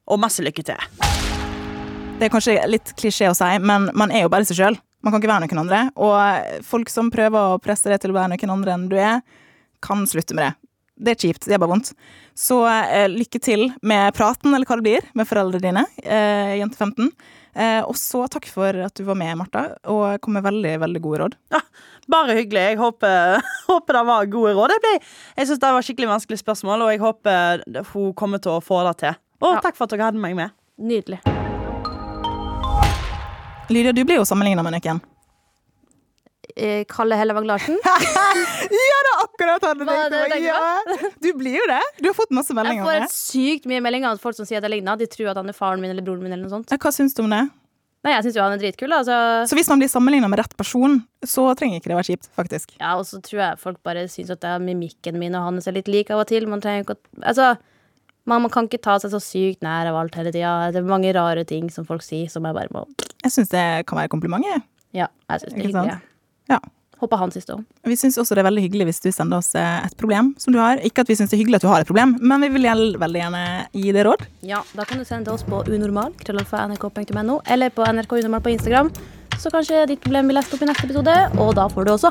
Og 0.09 0.21
masse 0.21 0.45
lykke 0.45 0.65
til. 0.69 0.83
Det 2.19 2.27
er 2.27 2.33
kanskje 2.33 2.59
litt 2.69 2.93
klisjé 2.99 3.31
å 3.31 3.37
si, 3.37 3.49
men 3.63 3.89
man 3.97 4.13
er 4.13 4.27
jo 4.27 4.33
bare 4.33 4.49
seg 4.49 4.59
sjøl. 4.61 4.79
Man 5.09 5.15
kan 5.15 5.23
ikke 5.25 5.33
være 5.33 5.47
noen 5.49 5.61
andre. 5.65 5.83
Og 6.05 6.63
folk 6.69 6.91
som 6.93 7.09
prøver 7.15 7.55
å 7.55 7.61
presse 7.65 7.89
deg 7.89 8.01
til 8.03 8.13
å 8.13 8.19
være 8.19 8.35
noen 8.37 8.53
andre 8.59 8.75
enn 8.77 8.89
du 8.93 8.97
er, 9.01 9.23
kan 9.81 10.05
slutte 10.11 10.37
med 10.37 10.45
det. 10.51 10.55
Det 10.99 11.13
er 11.15 11.21
kjipt. 11.23 11.45
Det 11.47 11.55
er 11.55 11.61
bare 11.63 11.71
vondt. 11.71 11.93
Så 12.37 12.57
eh, 12.69 13.07
lykke 13.09 13.39
til 13.41 13.69
med 13.87 14.13
praten, 14.19 14.51
eller 14.53 14.67
hva 14.67 14.77
det 14.81 14.85
blir, 14.89 15.07
med 15.17 15.29
foreldrene 15.31 15.63
dine, 15.63 15.85
eh, 16.03 16.57
jente 16.59 16.77
15. 16.77 17.13
Eh, 17.55 17.81
og 17.87 17.95
så 17.99 18.25
takk 18.31 18.51
for 18.51 18.75
at 18.85 18.99
du 18.99 19.05
var 19.07 19.17
med, 19.19 19.33
Martha, 19.39 19.63
og 19.95 20.19
kom 20.27 20.35
med 20.37 20.45
veldig, 20.45 20.75
veldig 20.83 21.03
gode 21.07 21.23
råd. 21.23 21.39
Ja, 21.55 21.63
bare 22.11 22.37
hyggelig. 22.43 22.67
Jeg 22.73 22.81
håper, 22.83 23.39
håper 23.71 24.01
det 24.01 24.05
var 24.11 24.31
gode 24.35 24.57
råd. 24.59 24.75
Jeg, 24.77 24.85
ble- 24.89 25.01
jeg 25.39 25.53
syns 25.53 25.63
det 25.65 25.73
var 25.79 25.87
skikkelig 25.89 26.13
vanskelig 26.17 26.43
spørsmål, 26.43 26.89
og 26.89 26.93
jeg 26.97 27.05
håper 27.07 27.67
hun 27.95 28.13
kommer 28.19 28.43
til 28.43 28.59
å 28.59 28.63
få 28.63 28.83
det 28.91 28.97
til. 29.07 29.23
Og 29.39 29.55
Ja. 29.55 29.63
takk 29.71 29.79
for 29.79 29.87
at 29.87 29.95
dere 29.95 30.11
hadde 30.11 30.19
meg 30.27 30.35
med. 30.43 30.51
Nydelig. 30.83 31.23
Lydia, 33.69 33.93
du 33.93 34.05
blir 34.05 34.21
jo 34.21 34.27
sammenligna 34.29 34.65
med 34.65 34.79
noen. 34.79 35.01
Eh, 36.57 36.85
Kalle 36.91 37.19
Hellevang 37.19 37.47
Larsen. 37.47 37.79
Ja, 38.69 38.99
det 39.05 39.11
er 39.11 39.21
akkurat 39.23 39.65
han 39.65 39.79
det 39.81 39.87
tenkte 39.89 40.19
på! 40.33 40.39
Ja. 40.43 41.11
Du 41.23 41.29
blir 41.39 41.55
jo 41.57 41.65
det. 41.71 41.81
Du 42.03 42.09
har 42.11 42.17
fått 42.17 42.33
masse 42.35 42.55
meldinger 42.57 42.85
Jeg 42.91 43.05
får 43.07 43.15
sykt 43.15 43.69
mye 43.71 43.81
meldinger 43.85 44.11
av 44.11 44.21
folk 44.23 44.37
som 44.37 44.49
sier 44.49 44.59
at 44.61 44.67
jeg 44.67 44.75
ligner. 44.75 44.99
De 45.01 45.07
tror 45.11 45.31
at 45.33 45.39
han 45.41 45.49
er 45.49 45.57
faren 45.57 45.81
min 45.83 45.93
eller 45.93 46.05
broren 46.05 46.25
min. 46.25 46.35
eller 46.35 46.45
noe 46.49 46.53
sånt 46.53 46.75
Hva 46.75 46.93
syns 46.95 47.17
du 47.17 47.23
om 47.25 47.33
det? 47.33 47.45
Nei, 48.07 48.13
jeg 48.15 48.27
syns 48.29 48.37
jo 48.39 48.43
han 48.45 48.55
er 48.55 48.61
dritkul. 48.63 48.93
Altså. 48.95 49.15
Så 49.51 49.57
hvis 49.59 49.71
man 49.73 49.81
blir 49.83 49.91
sammenligna 49.91 50.29
med 50.31 50.41
rett 50.43 50.55
person, 50.59 51.01
så 51.27 51.47
trenger 51.59 51.81
ikke 51.81 51.91
det 51.93 51.99
være 51.99 52.09
kjipt, 52.13 52.29
faktisk. 52.39 52.77
Ja, 52.79 52.93
og 53.01 53.07
så 53.09 53.19
tror 53.25 53.43
jeg 53.43 53.63
folk 53.63 53.81
bare 53.87 54.05
syns 54.11 54.31
at 54.35 54.43
det 54.45 54.53
er 54.55 54.63
mimikken 54.63 55.19
min 55.21 55.35
og 55.39 55.49
hans 55.49 55.67
er 55.71 55.77
litt 55.79 55.91
lik 55.91 56.13
av 56.15 56.23
og 56.23 56.31
til. 56.31 56.47
Man 56.51 56.63
trenger 56.65 56.87
ikke 56.87 56.99
å 56.99 57.25
Altså, 57.33 57.53
man, 58.29 58.45
man 58.45 58.53
kan 58.53 58.69
ikke 58.69 58.81
ta 58.85 58.99
seg 59.03 59.13
så 59.15 59.21
sykt 59.23 59.65
nær 59.65 59.91
av 59.91 59.99
alt 60.03 60.17
hele 60.19 60.33
tida. 60.35 60.71
Det 60.75 60.83
er 60.83 60.89
mange 60.89 61.13
rare 61.17 61.45
ting 61.49 61.71
som 61.73 61.87
folk 61.89 62.05
sier, 62.07 62.29
som 62.33 62.47
jeg 62.49 62.57
bare 62.57 62.73
må 62.75 62.85
Jeg 63.25 63.35
syns 63.35 63.53
det 63.55 63.67
kan 63.89 63.99
være 64.01 64.13
komplimenter. 64.13 64.59
jeg. 64.59 64.67
Ja, 65.03 65.09
jeg 65.31 65.45
syns 65.45 65.55
det 65.55 65.63
er 65.65 65.71
hyggelig. 65.73 65.99
Ja. 66.49 66.61
Håper 66.99 67.21
han 67.21 67.31
syns 67.31 67.47
det 67.47 67.55
òg. 67.55 67.61
Vi 67.87 67.95
syns 67.99 68.17
også 68.19 68.35
det 68.35 68.43
er 68.43 68.49
veldig 68.49 68.63
hyggelig 68.65 68.89
hvis 68.89 69.01
du 69.05 69.11
sender 69.15 69.39
oss 69.39 69.53
eh, 69.55 69.85
et 69.87 69.95
problem 70.01 70.33
som 70.43 70.55
du 70.55 70.59
har. 70.59 70.81
Ikke 70.83 71.05
at 71.05 71.11
vi 71.11 71.15
syns 71.19 71.31
det 71.31 71.37
er 71.39 71.43
hyggelig 71.45 71.61
at 71.61 71.67
du 71.67 71.71
har 71.71 71.85
et 71.85 71.91
problem, 71.91 72.17
men 72.19 72.43
vi 72.43 72.49
vil 72.57 72.67
veldig 72.99 73.23
gjerne 73.23 73.43
gi 73.77 73.93
det 73.95 74.03
råd. 74.09 74.25
Ja, 74.49 74.65
da 74.75 74.87
kan 74.89 74.99
du 74.99 75.07
sende 75.07 75.31
oss 75.35 75.47
på 75.47 75.63
unormal, 75.71 76.11
krøllalfa.nrk.no, 76.25 77.39
eller 77.47 77.71
på 77.71 77.87
NRK 77.87 78.19
Unormal 78.19 78.43
på 78.43 78.55
Instagram. 78.57 78.91
Så 79.39 79.53
kanskje 79.55 79.85
ditt 79.87 80.03
problem 80.03 80.27
blir 80.27 80.41
lest 80.41 80.55
opp 80.57 80.65
i 80.65 80.67
neste 80.67 80.89
episode, 80.89 81.15
og 81.39 81.53
da 81.55 81.69
får 81.71 81.87
du 81.87 81.93
også 81.95 82.11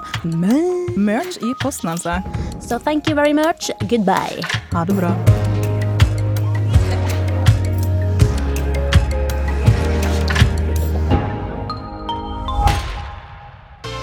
merch. 0.95 1.35
I 1.43 1.51
posten, 1.59 1.91
altså. 1.91 2.21
Så 2.63 2.79
thank 2.79 3.09
you 3.11 3.15
very 3.19 3.35
much. 3.35 3.67
Goodbye. 3.91 4.39
Ha 4.71 4.85
det 4.87 4.95
bra. 4.95 5.11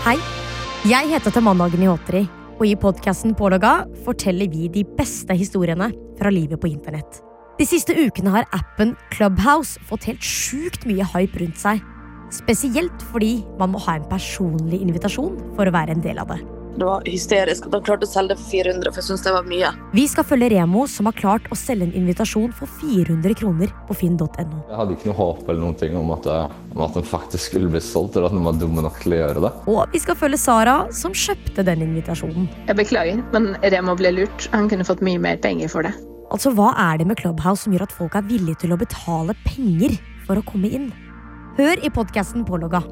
Hei, 0.05 0.19
jeg 0.85 1.09
heter 1.15 1.33
Tamanna 1.33 1.65
Gniotri, 1.73 2.27
og 2.59 2.65
i 2.69 2.75
podkasten 2.77 3.33
Pålogga 3.39 3.87
forteller 4.05 4.51
vi 4.53 4.67
de 4.69 4.83
beste 4.99 5.33
historiene 5.33 5.87
fra 6.19 6.29
livet 6.29 6.61
på 6.61 6.69
internett. 6.69 7.23
De 7.57 7.65
siste 7.65 7.97
ukene 7.97 8.35
har 8.35 8.45
appen 8.53 8.93
Clubhouse 9.15 9.81
fått 9.89 10.05
helt 10.11 10.21
sjukt 10.21 10.85
mye 10.85 11.09
hype 11.15 11.41
rundt 11.41 11.57
seg. 11.57 11.81
Spesielt 12.37 13.07
fordi 13.15 13.39
man 13.57 13.73
må 13.73 13.81
ha 13.87 13.97
en 13.97 14.05
personlig 14.11 14.83
invitasjon 14.85 15.41
for 15.57 15.65
å 15.65 15.73
være 15.73 15.97
en 15.97 16.05
del 16.05 16.21
av 16.21 16.35
det. 16.35 16.43
Det 16.75 16.87
var 16.89 17.05
hysterisk 17.07 17.69
at 17.69 17.75
han 17.77 17.85
klarte 17.87 18.07
å 18.07 18.11
selge 18.11 18.35
det 18.35 18.41
for 18.41 18.51
400, 18.51 18.91
for 18.91 19.01
jeg 19.01 19.07
syns 19.07 19.23
det 19.23 19.33
var 19.35 19.47
mye. 19.47 19.71
Vi 19.95 20.05
skal 20.11 20.27
følge 20.27 20.49
Remo, 20.51 20.85
som 20.91 21.07
har 21.07 21.15
klart 21.19 21.47
å 21.55 21.59
selge 21.59 21.87
en 21.87 21.95
invitasjon 22.01 22.51
for 22.57 22.71
400 22.81 23.37
kroner 23.39 23.71
på 23.89 23.97
finn.no. 24.01 24.27
Jeg 24.35 24.79
hadde 24.81 24.97
ikke 24.97 25.11
noe 25.13 25.19
håp 25.21 25.45
eller 25.47 25.61
noen 25.63 25.77
ting 25.79 25.95
om 25.99 26.11
at, 26.17 26.27
om 26.75 26.83
at 26.87 26.99
den 26.99 27.07
faktisk 27.07 27.53
skulle 27.53 27.71
bli 27.71 27.83
solgt, 27.85 28.19
eller 28.19 28.27
at 28.31 28.35
den 28.35 28.49
var 28.49 28.59
dumme 28.59 28.83
nok 28.87 28.99
til 29.05 29.15
å 29.15 29.21
gjøre 29.21 29.45
det. 29.47 29.53
Og 29.71 29.95
vi 29.95 30.03
skal 30.03 30.19
følge 30.19 30.41
Sara, 30.43 30.77
som 30.95 31.15
kjøpte 31.15 31.67
den 31.71 31.87
invitasjonen. 31.87 32.51
Jeg 32.67 32.81
beklager, 32.81 33.23
men 33.37 33.53
Remo 33.63 33.95
ble 34.01 34.15
lurt. 34.19 34.49
Han 34.57 34.67
kunne 34.73 34.87
fått 34.89 35.05
mye 35.07 35.23
mer 35.23 35.39
penger 35.45 35.71
for 35.71 35.87
det. 35.87 35.95
Altså, 36.35 36.51
Hva 36.57 36.73
er 36.89 36.99
det 36.99 37.07
med 37.07 37.21
Clubhouse 37.21 37.63
som 37.63 37.77
gjør 37.77 37.87
at 37.87 37.95
folk 37.95 38.19
er 38.19 38.27
villige 38.27 38.65
til 38.65 38.75
å 38.75 38.81
betale 38.81 39.39
penger 39.47 39.95
for 40.27 40.41
å 40.41 40.47
komme 40.49 40.73
inn? 40.75 40.91
Hør 41.55 41.79
i 41.87 41.93
podkasten 41.95 42.43
Pålogga 42.49 42.83